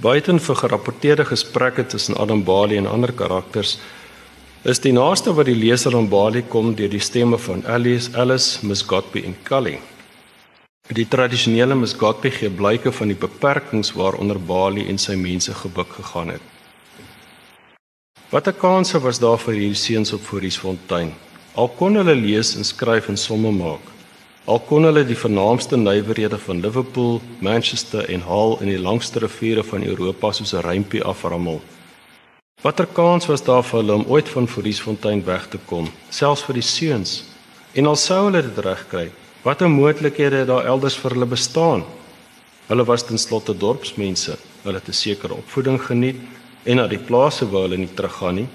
[0.00, 3.74] Buiten vir gerapporteerde gesprekke tussen Adam Bali en ander karakters
[4.70, 8.64] is die naaste wat die leser aan Bali kom deur die stemme van Alice, Alice,
[8.64, 9.74] Miss Godby en Kali.
[10.96, 16.32] Die tradisionele misgatbe gee blyke van die beperkings waaronder Bali en sy mense gebuk gegaan
[16.32, 16.48] het.
[18.32, 21.12] Watter kanse was daar vir hierdie seuns op Foriesfontein?
[21.60, 23.84] Al kon hulle lees en skryf en somme maak.
[24.44, 29.64] Al kon hulle die vernaamste nywerhede van Liverpool, Manchester en Hull in die langste riviere
[29.64, 31.60] van Europa soos 'n rympie aframmel.
[32.62, 36.54] Watter kans was daar vir hulle om ooit van Foriesfontein weg te kom, selfs vir
[36.54, 37.24] die seuns?
[37.74, 39.10] En al sou hulle dit regkry,
[39.42, 41.84] Watter moontlikhede het daar elders vir hulle bestaan?
[42.68, 44.36] Hulle was ten slotte dorpsmense.
[44.62, 46.16] Hulle het 'n sekere opvoeding geniet
[46.64, 48.48] en na die plase wou hulle nie teruggaan nie.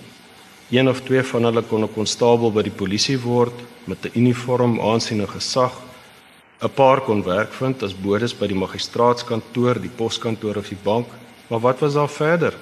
[0.69, 3.53] Een of twee van hulle kon 'n konstabel by die polisie word
[3.85, 5.73] met 'n uniform, aansien en gesag.
[6.61, 11.07] 'n Paar kon werk vind as bodes by die magistraatskantoor, die poskantoor of die bank.
[11.47, 12.53] Maar wat was daar verder?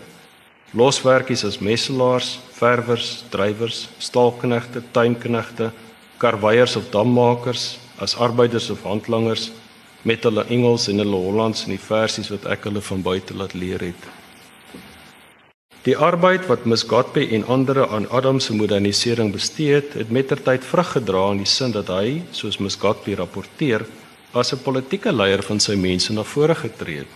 [0.72, 5.72] Loswerkies as messelaars, verwers, drywers, staalknegte, tuinknegte,
[6.18, 9.52] karweiers of dammakers, as arbeiders of handlangers
[10.02, 13.54] met hulle Engels en hulle Hollands en die versies wat ek hulle van buite laat
[13.54, 14.23] leer het.
[15.84, 20.64] Die arbeid wat Miss Godby en ander aan Adam se modernisering bestee het, het mettertyd
[20.64, 23.84] vrug gedra in die sin dat hy, soos Miss Godby rapporteer,
[24.32, 27.12] as 'n politieke leier van sy mense na vore getree het.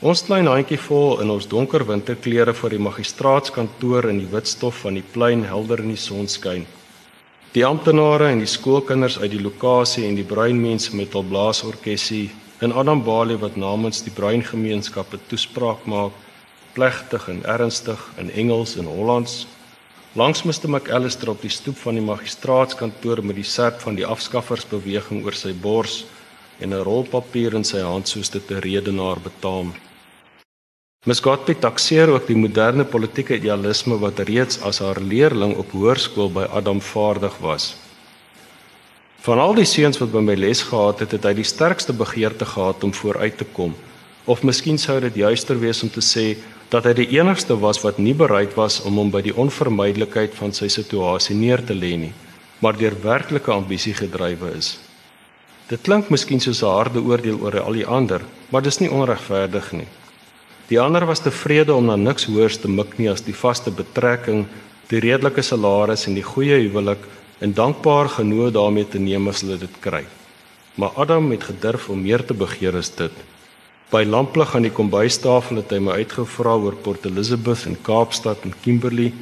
[0.00, 4.84] Ons klein handjie vol in ons donker winterklere vir die magistraatskantoor in die wit stof
[4.84, 6.66] van die plein helder in die sonskyn.
[7.52, 12.30] Die amptenare en die skoolkinders uit die lokasie en die bruinmense met hul blaasorkesie
[12.60, 16.12] in Adam Bali wat namens die bruin gemeenskappe toespraak maak,
[16.74, 19.46] plegtig en ernstig in Engels en Hollands.
[20.14, 25.24] Langs Mr McAllister op die stoep van die magistraatskantoor met die serp van die afskaffersbeweging
[25.24, 26.04] oor sy bors
[26.60, 29.74] en 'n rol papier in sy hand soos dit 'n redenaar betaam.
[31.06, 31.20] Ms.
[31.20, 36.46] Godby takseer ook die moderne politieke idealisme wat reeds as haar leerling op hoërskool by
[36.48, 37.74] Adam vaardig was.
[39.20, 42.44] Van al die seuns wat by my les gehad het, het hy die sterkste begeerte
[42.44, 43.74] gehad om vooruit te kom.
[44.24, 46.36] Of miskien sou dit juister wees om te sê
[46.74, 50.50] dat hy die enigste was wat nie bereid was om hom by die onvermydelikheid van
[50.56, 52.14] sy situasie neer te lê nie,
[52.58, 54.72] maar deur werklike ambisie gedrywe is.
[55.70, 59.72] Dit klink miskien soos 'n harde oordeel oor al die ander, maar dis nie onregverdig
[59.72, 59.86] nie.
[60.68, 64.46] Die ander was tevrede om na niks hoors te mik nie as die vaste betrekking,
[64.88, 66.98] die redelike salaris en die goeie huwelik
[67.40, 70.04] en dankbaar genoeg daarmee te neem as hulle dit kry.
[70.74, 73.12] Maar Adam het gedurf om meer te begeer as dit.
[73.94, 78.50] By lamplig aan die kombuistafel het hy my uitgevra oor Port Elizabeth en Kaapstad en
[78.64, 79.12] Kimberley,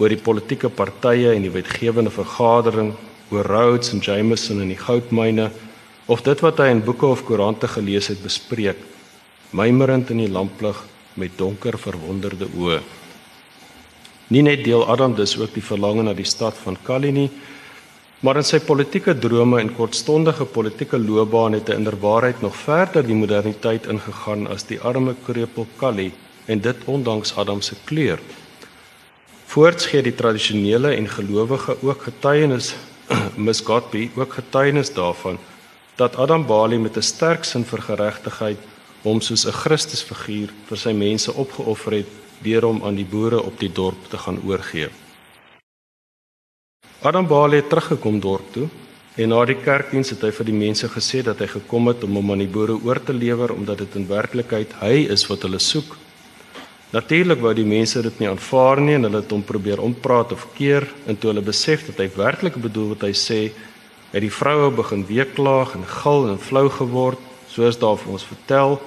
[0.00, 2.94] oor die politieke partye en die wetgewende vergadering,
[3.28, 5.50] oor Rhodes en Jameson en die goudmyne
[6.08, 8.80] of dit wat hy in boeke of koerante gelees het bespreek
[9.52, 10.80] mymerend in die lamplig
[11.20, 12.80] met donker verwonderde oë.
[14.32, 17.28] Nie net deel Adam dus ook die verlange na die stad van Kalini,
[18.24, 23.16] maar in sy politieke drome en kortstondige politieke loopbaan het hy inderwaarheid nog verder die
[23.18, 26.06] moderniteit ingegaan as die arme krepel Kali
[26.48, 28.22] en dit ondanks Adam se kleur.
[29.52, 32.72] Voorts gee die tradisionele en gelowige ook getuienis
[33.46, 35.36] Miss Godby ook getuienis daarvan
[36.00, 38.58] dat Adam Bali met 'n sterk sin vir geregtigheid
[39.02, 42.10] hom soos 'n Christusfiguur vir sy mense opgeoffer het
[42.42, 45.03] deur hom aan die boere op die dorp te gaan oorgee.
[47.04, 48.64] Adam Bale het teruggekom dorp toe
[49.20, 52.14] en na die kerkdiens het hy vir die mense gesê dat hy gekom het om
[52.16, 55.60] hom aan die boere oor te lewer omdat dit in werklikheid hy is wat hulle
[55.60, 55.90] soek.
[56.96, 60.46] Natuurlik wou die mense dit nie aanvaar nie en hulle het hom probeer ompraat of
[60.56, 63.40] keer en toe hulle besef dat hy werklik bedoel wat hy sê,
[64.14, 67.20] het die vroue begin weeklaag en gil en flou geword,
[67.52, 68.78] soos daar vir ons vertel,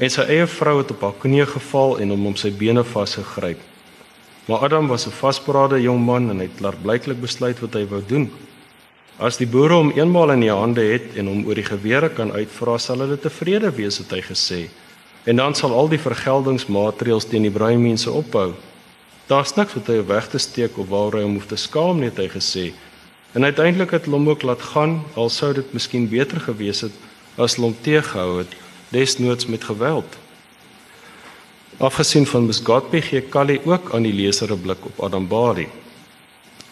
[0.00, 3.60] en sy eie vrou het op haar knieë geval en hom om sy bene vasgegryp.
[4.46, 8.02] Maar Adam was 'n vasberade jong man en hy het klaarblyklik besluit wat hy wou
[8.06, 8.30] doen.
[9.18, 12.32] As die boere hom eenmaal in die hande het en hom oor die gewere kan
[12.32, 14.68] uitvra, sal hulle tevrede wees, het hy gesê.
[15.24, 18.52] En dan sal al die vergeldingsmaatreëls teen die bruinmense ophou.
[19.26, 22.10] Daar's niks wat hy weg te steek of waar hy hom hoef te skaam nie,
[22.10, 22.72] het hy gesê.
[23.32, 26.92] En uiteindelik het hom ook laat gaan, al sou dit miskien beter gewees het
[27.40, 28.50] as hom teëgehou het,
[28.92, 30.18] desnoods met geweld.
[31.82, 35.66] Afgesien van Ms Godby gee Callie ook aan die leser 'n blik op Adam Bari.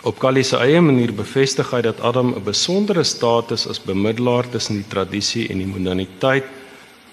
[0.02, 4.74] Op Callie se eie manier bevestig hy dat Adam 'n besondere status as bemiddelaar tussen
[4.74, 6.44] die tradisie en die moderniteit,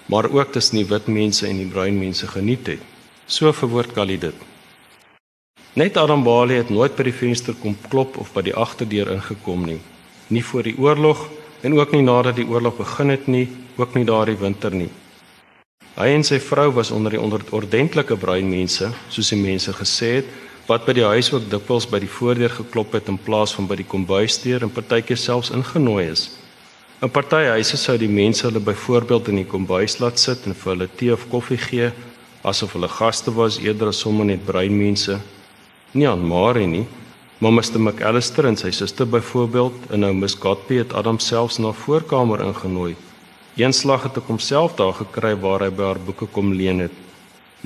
[0.06, 2.78] maar ook tussen die wit mense en die bruin mense geniet het.
[3.26, 4.34] So verwoord Callie dit.
[5.72, 9.64] Net Adam Bali het nooit by die venster kom klop of by die agterdeur ingekom
[9.64, 9.80] nie.
[10.26, 11.28] Nie voor die oorlog
[11.60, 14.90] en ook nie nadat die oorlog begin het nie, ook nie daardie winter nie.
[15.98, 20.28] Hy en sy vrou was onder die ordentlike bruin mense, soos die mense gesê het,
[20.68, 23.80] wat by die huis ook dikwels by die voordeur geklop het in plaas van by
[23.80, 26.22] die kombuisdeur en partykeer selfs ingenooi is.
[27.02, 30.70] In party huise sou die mense hulle byvoorbeeld in die kombuis laat sit en vir
[30.70, 31.90] hulle tee of koffie gee
[32.46, 35.18] asof hulle gaste was eerder as sommer net bruin mense.
[35.98, 36.86] Nie aan Marie nie,
[37.42, 41.74] maar Mr McAllister en sy suster byvoorbeeld en nou Miss Godby het Adam selfs na
[41.74, 42.94] voorkamer ingenooi
[43.58, 46.94] Eenslag het ek homself daar gekry waar hy by haar boeke kom leen het.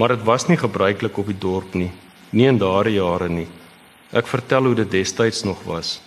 [0.00, 1.90] Maar dit was nie gebruiklik op die dorp nie,
[2.32, 3.44] nie in daardie jare nie.
[4.08, 5.98] Ek vertel hoe dit destyds nog was.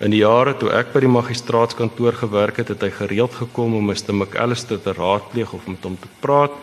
[0.00, 3.92] In die jare toe ek by die magistraatskantoor gewerk het, het hy gereeld gekom om
[3.92, 6.56] Mr McAllister te raadpleeg of met hom te praat,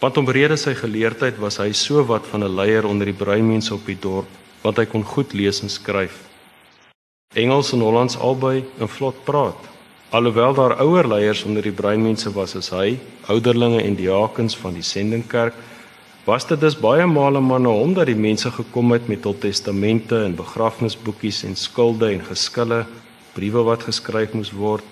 [0.00, 3.74] want omrede sy geleerdheid was hy so wat van 'n leier onder die bruin mense
[3.74, 4.28] op die dorp,
[4.64, 6.16] want hy kon goed lees en skryf.
[7.36, 9.69] Engels en Hollands albei in vlot praat.
[10.10, 12.96] Alhoewel daar ouer leiers onder die breinmense was as hy,
[13.30, 15.54] ouderlinge en diakens van die sendingkerk,
[16.26, 19.36] was dit dus baie male maar na hom dat die mense gekom het met hul
[19.38, 22.80] testamente en begrafnisboekies en skulde en geskille,
[23.36, 24.82] briewe wat geskryf moes word,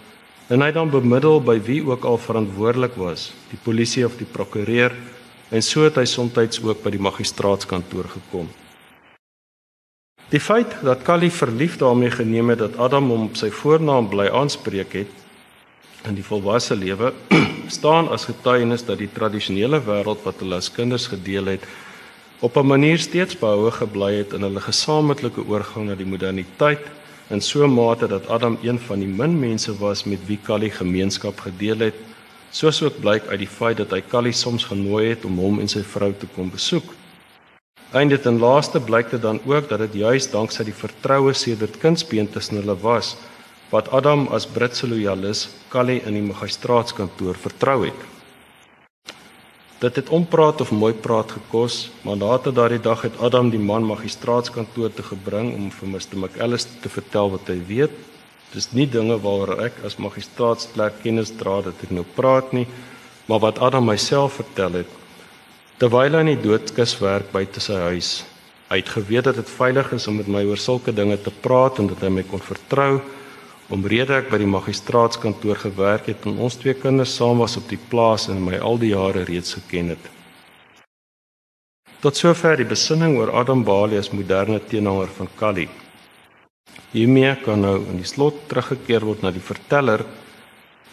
[0.55, 4.95] en hy dan bemiddel by wie ook al verantwoordelik was, die polisie of die prokureur,
[5.51, 8.47] en so het hy soms ook by die magistraatskantoor gekom.
[10.29, 14.27] Die feit dat Callie verlief daarmee geneem het dat Adam hom op sy voornaam bly
[14.29, 17.15] aanspreek het in die volwasse lewe
[17.79, 21.65] staan as getuienis dat die tradisionele wêreld wat hulle as kinders gedeel het
[22.45, 26.85] op 'n manier steeds behoue gebly het in hulle gesamentlike oorgang na die moderniteit
[27.31, 30.71] in so 'n mate dat Adam een van die min mense was met wie Callie
[30.71, 31.97] gemeenskap gedeel het
[32.51, 35.69] soos ook blyk uit die feit dat hy Callie soms genooi het om hom en
[35.69, 36.98] sy vrou te kom besoek.
[37.89, 42.27] Eindet en laaste blyk dit dan ook dat dit juis danksy die vertroue sedert kindsbeen
[42.29, 43.15] tussen hulle was
[43.71, 48.03] wat Adam as Britse loyalis Callie in die magistraatskantoor vertrou het.
[49.81, 53.89] Dit het ompraat of mooi praat gekos, maar later daardie dag het Adam die man
[53.89, 57.97] magistraatskantoor te gebring om vir Mr McAllis te vertel wat hy weet.
[58.53, 62.67] Dis nie dinge waaroor ek as magistraatsklerk kennis dra dat ek nou praat nie,
[63.33, 64.98] maar wat Adam myself vertel het
[65.79, 68.11] terwyl hy in die doodskis werk buite sy huis.
[68.69, 71.79] Hy het geweet dat dit veilig is om met my oor sulke dinge te praat
[71.79, 72.99] en dat hy my kon vertrou
[73.73, 77.81] omrede ek by die magistraatskantoor gewerk het en ons twee kinders saam was op die
[77.91, 80.05] plaas en my al die jare reeds geken het.
[82.01, 85.67] Tot sover die besinning oor Adam Bali as moderne teenhanger van Kali.
[86.95, 90.07] Hiermee kan nou in die slot teruggekeer word na die verteller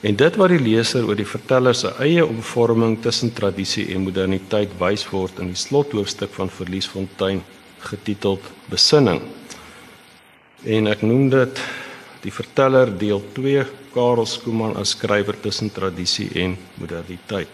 [0.05, 4.75] En dit wat die leser oor die verteller se eie omvorming tussen tradisie en moderniteit
[4.77, 7.41] wys word in die slothoofstuk van Verliesfontein
[7.87, 9.23] getiteld Besinning.
[10.61, 11.63] En ek noem dit
[12.21, 13.65] die verteller deel 2
[13.95, 17.49] Karel Skooman as skrywer tussen tradisie en moderniteit.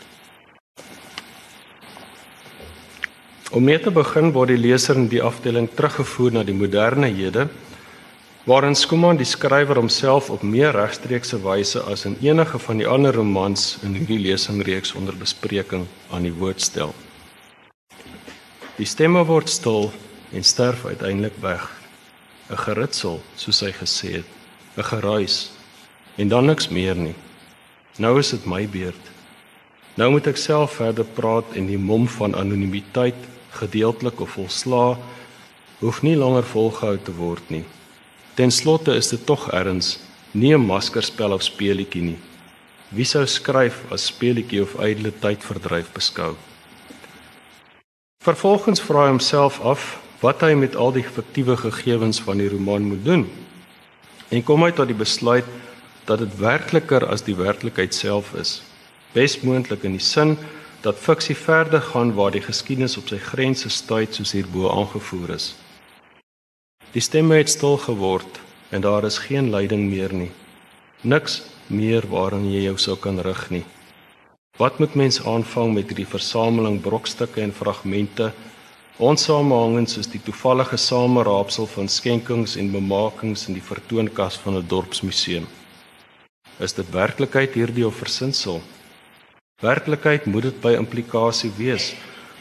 [3.52, 7.48] Om mee te begin word die leser in die afdeling teruggevoer na die moderne hede
[8.52, 13.16] waarin Skuman die skrywer homself op meer regstreekse wyse as in enige van die ander
[13.16, 16.92] romans in hierdie lesingreeks onder bespreking aan die woord stel.
[18.76, 19.88] Die stemme word stil
[20.36, 21.64] en sterf uiteindelik weg.
[22.52, 24.30] 'n Geritsel, soos hy gesê het,
[24.76, 25.52] 'n geruis
[26.18, 27.16] en dan niks meer nie.
[27.98, 29.06] Nou is dit my beurt.
[29.96, 34.98] Nou moet ek self verder praat en die mom van anonimiteit gedeeltelik of volsla,
[35.80, 37.66] hoef nie langer volgehou te word nie.
[38.34, 40.00] Ten slotte is dit tog erns
[40.32, 42.20] nie 'n maskerspel of speelietjie nie.
[42.90, 46.36] Wie sou skryf as speelietjie of ydelle tydverdryf beskou?
[48.24, 52.84] Vervolgens vra hy homself af wat hy met al die fiktiewe gegevens van die roman
[52.84, 53.30] moet doen.
[54.30, 55.46] En kom hy tot die besluit
[56.06, 58.62] dat dit werkliker as die werklikheid self is.
[59.14, 60.38] Besmoontlik in die sin
[60.82, 65.56] dat fiksie verder gaan waar die geskiedenis op sy grense stuit soos hierbo aangevoer is.
[66.92, 68.40] Die stemme het stil geword
[68.76, 70.32] en daar is geen leiding meer nie.
[71.08, 71.38] Niks
[71.72, 73.64] meer waaraan jy jou sou kan rig nie.
[74.60, 78.34] Wat moet mens aanvang met hierdie versameling brokstukke en fragmente,
[79.00, 85.48] onsamehangend soos die toevallige sameraapsel van skenkings en bemakings in die vertoonkas van 'n dorpsmuseum?
[86.60, 88.62] Is dit werklikheid hierdie of versinsel?
[89.64, 91.96] Werklikheid moet dit by implikasie wees,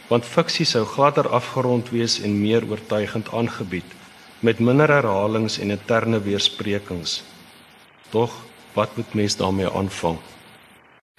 [0.09, 4.00] want fiksie sou gladder afgerond wees en meer oortuigend aangebied
[4.41, 7.23] met minder herhalings en interne weersprekings.
[8.09, 8.33] Tog,
[8.73, 10.17] wat moet mens daarmee aanvang?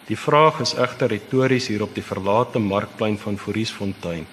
[0.07, 4.25] Die vraag is egter retories hier op die verlate markplein van Foriesfontein.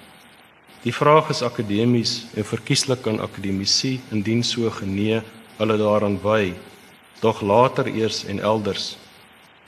[0.82, 5.20] Die vraag is akademies en verkieslik aan akademici indien so genee
[5.58, 6.54] hulle daaraan wy,
[7.20, 8.94] dog later eers en elders.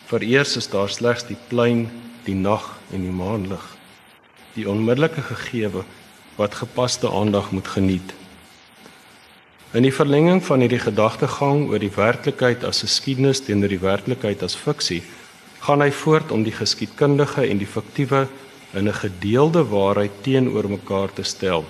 [0.08, 1.90] Vereers is daar slegs die plein,
[2.24, 3.62] die nag en die maanlig.
[4.56, 5.84] Die onmiddellike gegewe
[6.40, 8.16] wat gepaste aandag moet geniet.
[9.70, 14.56] In die verlenging van hierdie gedagtegang oor die werklikheid as geskiedenis teenoor die werklikheid as
[14.58, 14.98] fiksie,
[15.62, 18.24] gaan hy voort om die geskiedkundige en die fiktiewe
[18.74, 21.64] in 'n gedeelde waarheid teenoor mekaar te stel.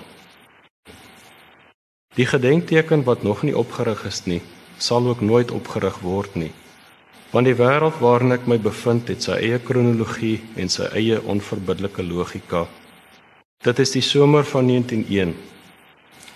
[2.15, 4.41] Die gedenkteken wat nog nie opgerig is nie,
[4.77, 6.51] sal ook nooit opgerig word nie.
[7.31, 12.03] Want die wêreld waarin ek my bevind het sy eie kronologie en sy eie onverbiddelike
[12.03, 12.65] logika.
[13.63, 15.50] Dit is die somer van 1901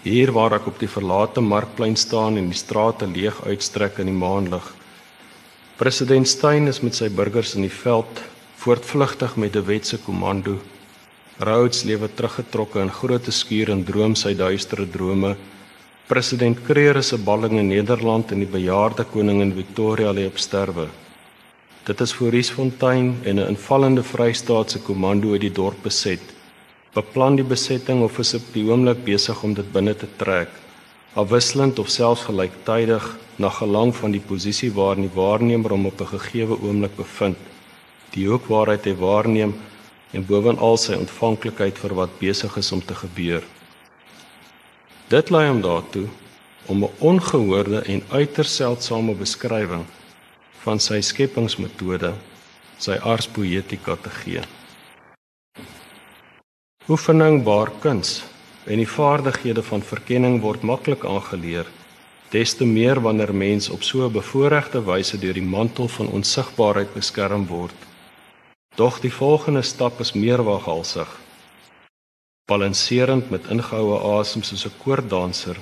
[0.06, 4.14] Hier waar ek op die verlate markplein staan en die strate leeg uitstrek in die
[4.14, 4.66] maanlig.
[5.80, 8.22] President Steyn is met sy burgers in die veld,
[8.62, 10.60] voortvlugtig met 'n wetse komando.
[11.40, 15.36] Rhodes lewe teruggetrokke in groot skuur en droom sy duistere drome.
[16.08, 20.88] President Kreer is 'n balling in Nederland en die bejaarde koningin Victoria lê op sterwe.
[21.84, 26.35] Dit is Foriesfontein en 'n invallende Vrystaatse komando het die dorp beset
[26.96, 30.52] beplan die besetting of is op die oomblik besig om dit binne te trek
[31.16, 33.06] afwisselend of selfs gelyktydig
[33.44, 37.38] na gelang van die posisie waarin die waarnemer hom op 'n gegeewe oomblik bevind
[38.16, 39.54] die hoek waaruit hy waarneem
[40.16, 43.44] en bovenal sy ontvanklikheid vir wat besig is om te gebeur.
[45.12, 46.08] Dit lei hom daartoe
[46.66, 49.86] om 'n ongehoorde en uiters seldsame beskrywing
[50.64, 52.14] van sy skepingsmetode
[52.78, 54.42] sy ars poetica te gee
[56.86, 58.20] Oefening waar kuns
[58.70, 61.66] en die vaardighede van verkenning word maklik aangeleer,
[62.30, 66.94] des te meer wanneer mens op so 'n bevoordeelde wyse deur die mantel van onsigbaarheid
[66.94, 67.80] beskerm word.
[68.76, 71.10] Doch die volgende stap is meer waghalsig.
[72.46, 75.58] Balanserend met ingehoue asem soos 'n koorddanser,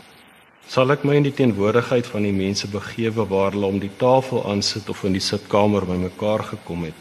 [0.68, 4.44] sal ek my in die teenwoordigheid van die mense begewe waar hulle om die tafel
[4.52, 7.00] aansit of in die sitkamer bymekaar gekom het.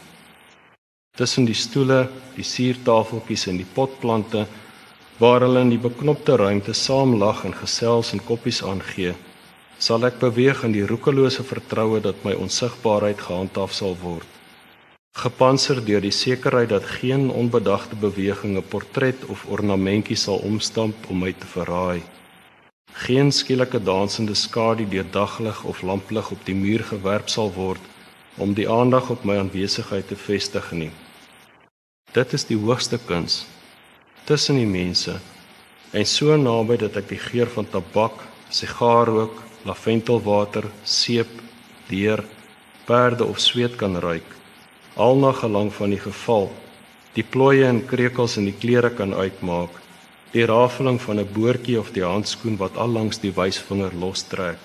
[1.13, 4.47] Tussen die stoele, die suurtafeltjies en die potplante
[5.19, 9.11] waar hulle in die beknopte ruimte saam lag en gesels en koppies aangee,
[9.77, 14.25] sal ek beweeg in die roekelose vertroue dat my onsigbaarheid gehandhaaf sal word.
[15.25, 21.21] Gepanser deur die sekerheid dat geen onbedagte beweging 'n portret of ornamentjie sal omstamp om
[21.27, 22.01] my te verraai.
[23.05, 27.81] Geen skielike dansende skadu deur daglig of lamplig op die muur gewerp sal word
[28.37, 30.91] om die aandag op my aanwesigheid te vestig nie.
[32.13, 33.43] Dit is die hoogste kuns
[34.27, 35.15] tussen die mense
[35.97, 38.19] en so naby dat ek die geur van tabak,
[38.53, 41.31] sigaarrook, laventelwater, seep,
[41.89, 42.21] leer,
[42.85, 44.27] perde of sweet kan ruik,
[44.93, 46.51] al na gelang van die geval.
[47.17, 49.73] Die plooie en krekels in die klere kan uitmaak,
[50.33, 54.61] die rafeling van 'n boortjie of die handskoen wat al langs die wysvinger lostrek.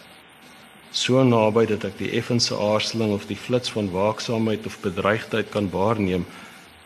[0.92, 5.70] So naby dat ek die effense aarzeling of die flits van waaksaamheid of bedreigdheid kan
[5.70, 6.26] waarneem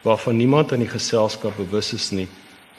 [0.03, 2.29] waarvan niemand in die geselskap bewus is nie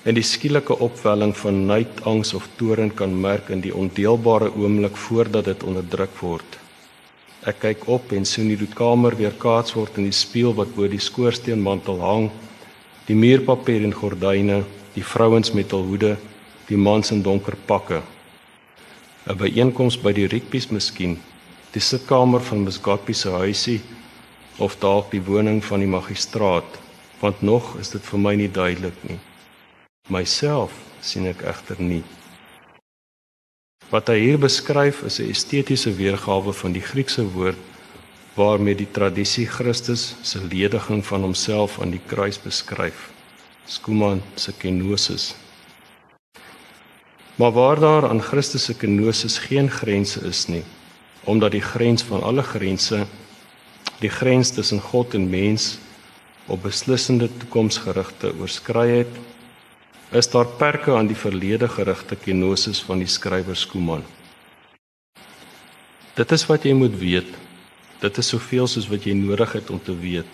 [0.03, 4.97] en die skielike opwelling van nait, angs of toorn kan merk in die ondeelbare oomblik
[4.99, 6.57] voordat dit onderdruk word.
[7.47, 10.87] Ek kyk op en sien die kamer weer kaats word in die spieël wat bo
[10.91, 12.29] die skoorsteenmantel hang,
[13.07, 14.63] die muurpapier en gordyne,
[14.95, 16.17] die vrouens met hul hoede,
[16.67, 18.03] die mans in donker pakke.
[19.27, 21.17] 'n Byeenkoms by die Rikpies miskien,
[21.71, 23.79] die sitkamer van Ms Godby se huisie
[24.59, 26.82] of dalk die woning van die magistraat
[27.23, 29.19] want nog is dit vir my nie duidelik nie.
[30.11, 32.01] Myself sien ek egter nie.
[33.93, 37.61] Wat hy hier beskryf is 'n estetiese weergawe van die Griekse woord
[38.35, 43.11] waarmee die tradisie Christus se lediging van homself aan die kruis beskryf.
[43.65, 45.35] Skuman se kenosis.
[47.35, 50.63] Maar waar daar aan Christus se kenosis geen grense is nie,
[51.23, 53.05] omdat die grens van alle grense
[53.99, 55.77] die grens tussen God en mens
[56.47, 59.13] op beslissende toekomsgerigte oorskry het,
[60.11, 64.03] is daar perke aan die verlede gerigte kenosis van die skrywer Skuman.
[66.13, 67.29] Dit is wat jy moet weet.
[68.03, 70.29] Dit is soveel soos wat jy nodig het om te weet.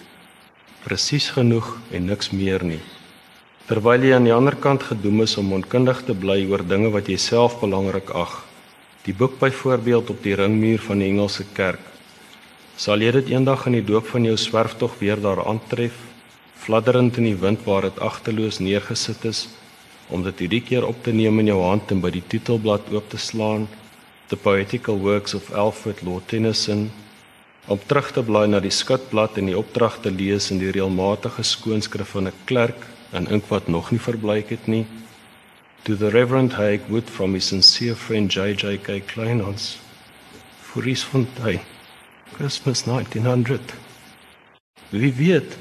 [0.84, 2.82] Presies genoeg en niks meer nie.
[3.70, 7.08] Terwyl jy aan die ander kant gedoem is om onkundig te bly oor dinge wat
[7.08, 8.40] jy self belangrik ag.
[9.06, 11.84] Die boek byvoorbeeld op die ringmuur van die Engelse kerk.
[12.80, 15.96] Sal jy dit eendag in die doop van jou swerftog weer daar aantref,
[16.56, 19.48] fladderend in die wind waar dit agteloos neergesit is?
[20.10, 23.10] om dit hierdie keer op te neem in jou hand en by die titelblad oop
[23.12, 23.68] te slaan
[24.30, 26.88] The Poetical Works of Alfred Lord Tennyson
[27.70, 31.46] om terug te blaai na die skutblad en die opdrag te lees in die reëlmatige
[31.46, 34.86] skoonskrif van 'n klerk in ink wat nog nie verbleik het nie
[35.84, 39.78] to the reverend Haig Wood from his sincere friend JJK Kleinhans
[40.62, 41.79] Fouris Fontaine
[42.38, 43.74] Christmas 1900
[44.90, 45.58] Wie weet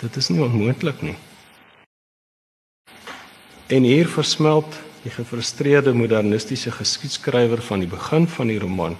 [0.00, 1.16] dit is nie onmoontlik nie
[3.66, 8.98] En hier versmelt die gefrustreerde modernistiese geskiedskrywer van die begin van die roman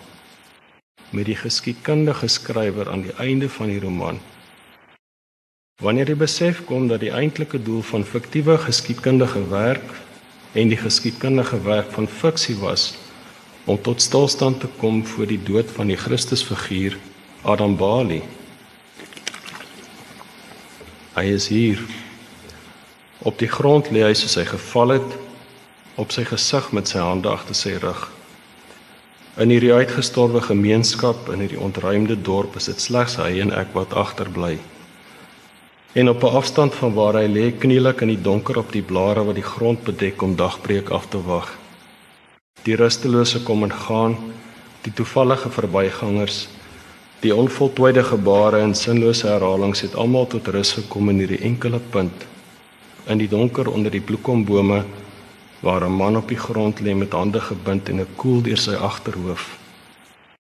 [1.13, 4.21] met die geskiedkundige skrywer aan die einde van die roman.
[5.83, 9.93] Wanneer jy besef kom dat die eintlike doel van fiktiewe geskiedkundige werk
[10.57, 12.95] en die geskiedkundige werk van fiksie was
[13.65, 16.97] om tot stilstand te kom voor die dood van die Christusfiguur
[17.43, 18.21] Adam Bali.
[21.17, 21.81] Hy is hier
[23.23, 25.17] Op die grond lê hy soos hy geval het,
[25.99, 28.01] op sy gesig met sy hande agter sy rug.
[29.43, 33.95] In hierdie uitgestorwe gemeenskap in hierdie ontruimde dorp is dit slegs hy en ek wat
[33.95, 34.57] agterbly.
[35.99, 38.83] En op 'n afstand van waar hy lê, kniel ek in die donker op die
[38.83, 41.59] blare wat die grond bedek om dagbreek af te wag.
[42.63, 44.17] Die rustelose kom en gaan,
[44.83, 46.49] die toevallige verbygangers,
[47.23, 52.25] die onvoltooide gebare en sinlose herhalings het almal tot rus gekom in hierdie enkele punt
[53.07, 54.83] in die donker onder die bloekombome
[55.63, 58.75] waar 'n man op die grond lê met hande gebind en 'n koel deur sy
[58.75, 59.59] agterhoof.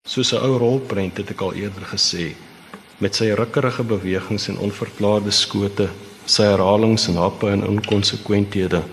[0.07, 2.35] Soos 'n ou rolprent het ek al eerder gesê,
[2.97, 5.89] met sy rukkerige bewegings en onverklaarde skote,
[6.25, 8.83] sy herhalings en happe en inkonsekwenthede.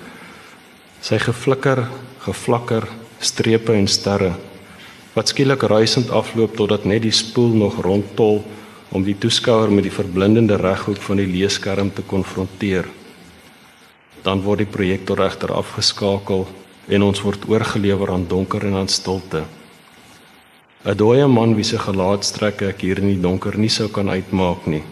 [1.00, 1.88] Sy geflikker,
[2.18, 2.88] geflakker,
[3.18, 4.49] strepe en sterre
[5.14, 8.44] wat skielik ruisend afloop totdat net die spoel nog rondtol
[8.90, 12.88] om die toeskouer met die verblindende reghoek van die leeskerm te konfronteer
[14.22, 16.46] dan word die projektor regter afgeskakel
[16.90, 19.44] en ons word oorgelewer aan donker en aan stilte.
[20.84, 24.66] 'n Dooie man wie se gelaatstrekke ek hier in die donker nie sou kan uitmaak
[24.66, 24.82] nie,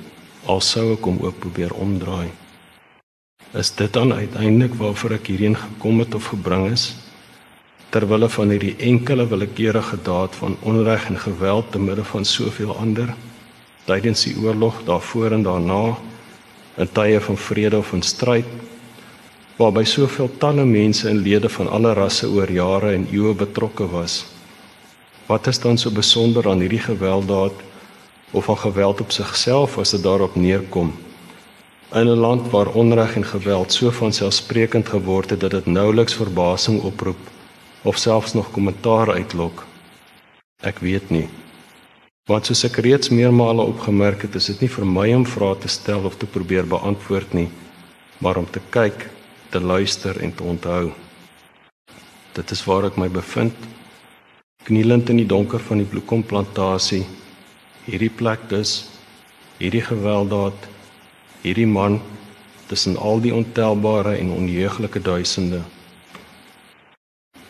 [0.47, 2.29] al sou ek hom ook probeer omdraai.
[3.55, 6.95] Is dit dan uiteindelik waarvoor ek hierheen gekom het of gebring is?
[7.89, 13.15] Terwille van hierdie enkele willekeurige daad van onreg en geweld te midde van soveel ander
[13.89, 15.85] tydens die oorlog daarvoor en daarna
[16.77, 18.51] in tye van vrede of in stryd
[19.57, 24.19] waarby soveel talle mense en lede van alle rasse oor jare en eeue betrokke was.
[25.27, 27.65] Wat is dan so besonder aan hierdie gewelddaad
[28.31, 30.93] of aan geweld op sigself as dit daarop neerkom?
[31.93, 36.83] In 'n land waar onreg en geweld so vanselfsprekend geword het dat dit nouliks verbasing
[36.83, 37.38] oproep
[37.83, 39.67] of selfs nog kommentaar uitlok.
[40.63, 41.29] Ek weet nie.
[42.29, 45.71] Want soos ek reeds meermale opgemerk het, is dit nie vir my om vrae te
[45.73, 47.49] stel of te probeer beantwoord nie,
[48.21, 49.07] maar om te kyk
[49.49, 50.91] te luister en te onthou.
[52.37, 53.55] Dit is waar ek my bevind,
[54.69, 57.07] knielend in die donker van die bloekomplantasie.
[57.87, 58.91] Hierdie plek dus,
[59.57, 60.69] hierdie gewelddaad,
[61.47, 62.03] hierdie man
[62.69, 65.63] tussen al die ontelbare en onjeuglike duisende.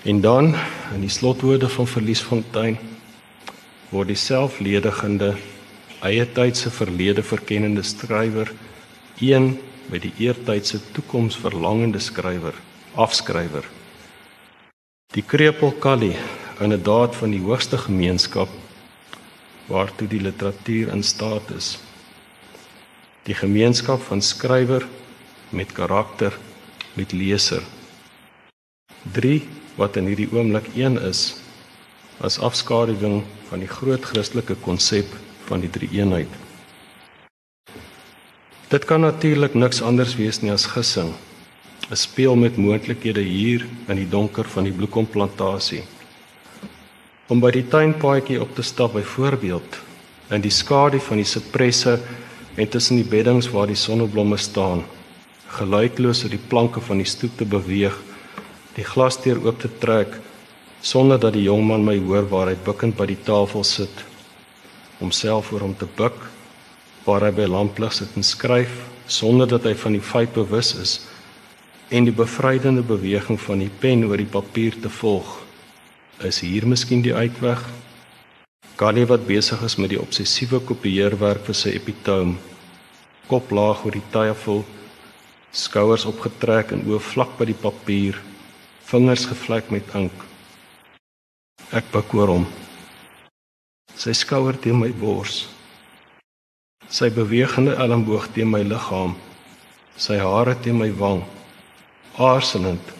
[0.09, 0.55] En dan
[0.95, 2.79] in die slotwoorde van Verliesfontein
[3.93, 5.35] word die selfledigende
[6.09, 8.49] eie tydse verlede verkennende skrywer
[9.21, 9.51] een
[9.93, 12.57] met die eertydse toekomsverlangende skrywer,
[12.95, 13.69] afskrywer.
[15.13, 16.15] Die krepel Kali
[16.61, 18.49] in 'n daad van die hoogste gemeenskap
[19.67, 21.79] waartoe die literatuur in staat is.
[23.29, 24.89] Die gemeenskap van skrywer
[25.49, 26.33] met karakter,
[26.95, 27.63] met leser.
[29.13, 31.39] 3 wat in hierdie oomblik een is
[32.21, 35.07] as afskaduwing van die groot Christelike konsep
[35.47, 36.31] van die drie eenheid.
[38.69, 41.15] Dit kan natuurlik niks anders wees nie as gissing
[41.91, 45.83] 'n speel met moontlikhede hier in die donker van die bloekomplantasie.
[47.29, 49.79] Om by die tuinpaadjie op te stap byvoorbeeld
[50.31, 51.99] in die skadu van die sipresse
[52.57, 54.85] en tussen die beddings waar die sonneblomme staan,
[55.47, 57.97] geluidloos op die planke van die stoep te beweeg,
[58.79, 60.21] die glasdeur oop te trek
[60.87, 64.05] sonder dat die jong man my hoor waar hy bukkend by die tafel sit,
[65.01, 66.15] homself oor hom te buk
[67.07, 68.75] waar hy by lamplig sit en skryf
[69.11, 70.93] sonder dat hy van die feit bewus is
[71.91, 75.39] en die bevrydende beweging van die pen oor die papier te volg.
[76.21, 77.63] Is hier miskien die uitweg?
[78.79, 82.37] Ganie wat besig is met die obsessiewe kopieerwerk vir sy epitoom,
[83.27, 84.63] kop laag oor die tafel,
[85.51, 88.21] skouers opgetrek en oë vlak by die papier,
[88.89, 90.25] vingers gevlek met ink.
[91.73, 92.49] Ek buig oor hom.
[93.95, 95.47] Sy skouer teen my bors
[96.89, 99.13] sy bewegende elmboog teen my liggaam,
[100.01, 101.21] sy hare teen my wang,
[102.17, 102.95] aarzelend.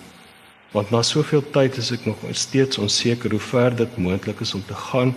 [0.75, 4.65] Want na soveel tyd is ek nog steeds onseker hoe ver dit moontlik is om
[4.69, 5.15] te gaan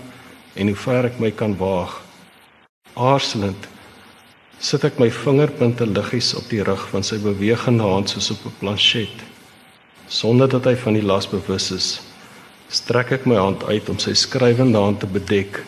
[0.55, 1.97] en hoe ver ek my kan waag.
[2.95, 3.67] Aarzelend
[4.61, 8.55] sit ek my vingerpunte liggies op die rug van sy bewegende hand soos op 'n
[8.61, 9.30] plansjet.
[10.11, 11.91] Sonder dat hy van die las bewus is,
[12.67, 15.63] strek ek my hand uit om sy skrywende hand te bedek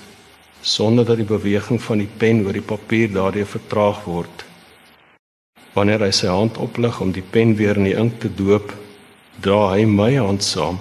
[0.64, 4.46] sonder dat die beweging van die pen oor die papier daardie vertraag word.
[5.76, 8.72] Wanneer hy sy hand oplig om die pen weer in die ink te doop,
[9.44, 10.80] dra hy my hand saam.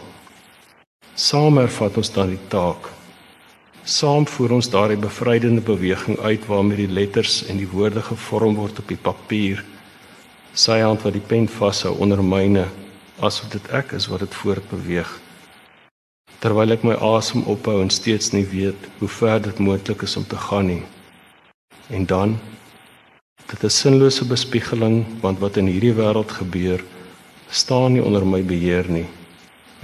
[1.18, 2.86] Saam ervat ons dan die taak.
[3.82, 8.78] Saam voer ons daardie bevrydende beweging uit waarmee die letters en die woorde gevorm word
[8.78, 9.64] op die papier.
[10.55, 12.68] Sy hand wat die pen vashou onder myne,
[13.23, 15.11] asof dit ek is wat dit voortbeweeg
[16.43, 20.24] terwyl ek my asem ophou en steeds nie weet hoe ver dit moontlik is om
[20.27, 20.82] te gaan nie.
[21.94, 22.35] En dan
[23.47, 26.82] dit is sinlose bespiegeling want wat in hierdie wêreld gebeur
[27.47, 29.07] staan nie onder my beheer nie.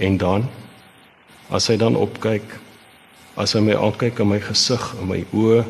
[0.03, 0.49] En dan
[1.49, 2.43] as hy dan opkyk,
[3.39, 5.63] as hy my aankyk in my gesig en my oë,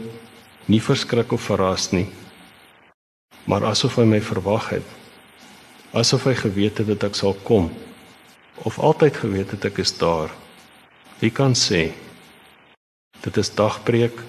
[0.73, 2.07] nie verskrik of verras nie,
[3.45, 4.98] maar asof hy my verwag het.
[5.89, 7.71] Asof hy geweet het dat ek sal kom
[8.61, 10.29] of altyd geweet het ek is daar.
[11.17, 11.95] Wie kan sê?
[13.23, 14.19] Dit is dagbreek.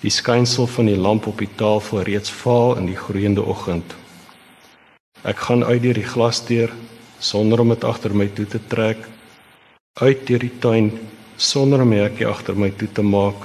[0.00, 3.92] Die skynsel van die lamp op die tafel reeds vaal in die groeiende oggend.
[5.20, 6.72] Ek gaan uit deur die glasdeur
[7.20, 9.02] sonder om dit agter my toe te trek,
[10.00, 10.88] uit deur die tuin
[11.36, 13.44] sonder om hekkie agter my toe te maak,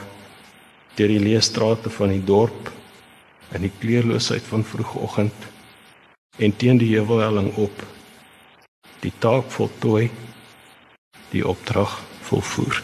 [0.95, 2.72] deur die leë strate van die dorp
[3.52, 5.52] in die kleurloosheid van vroegoggend
[6.36, 7.84] en teen die heuwelhelling op.
[8.99, 10.10] Die taak voltooi,
[11.32, 12.84] die opdrag volvoer.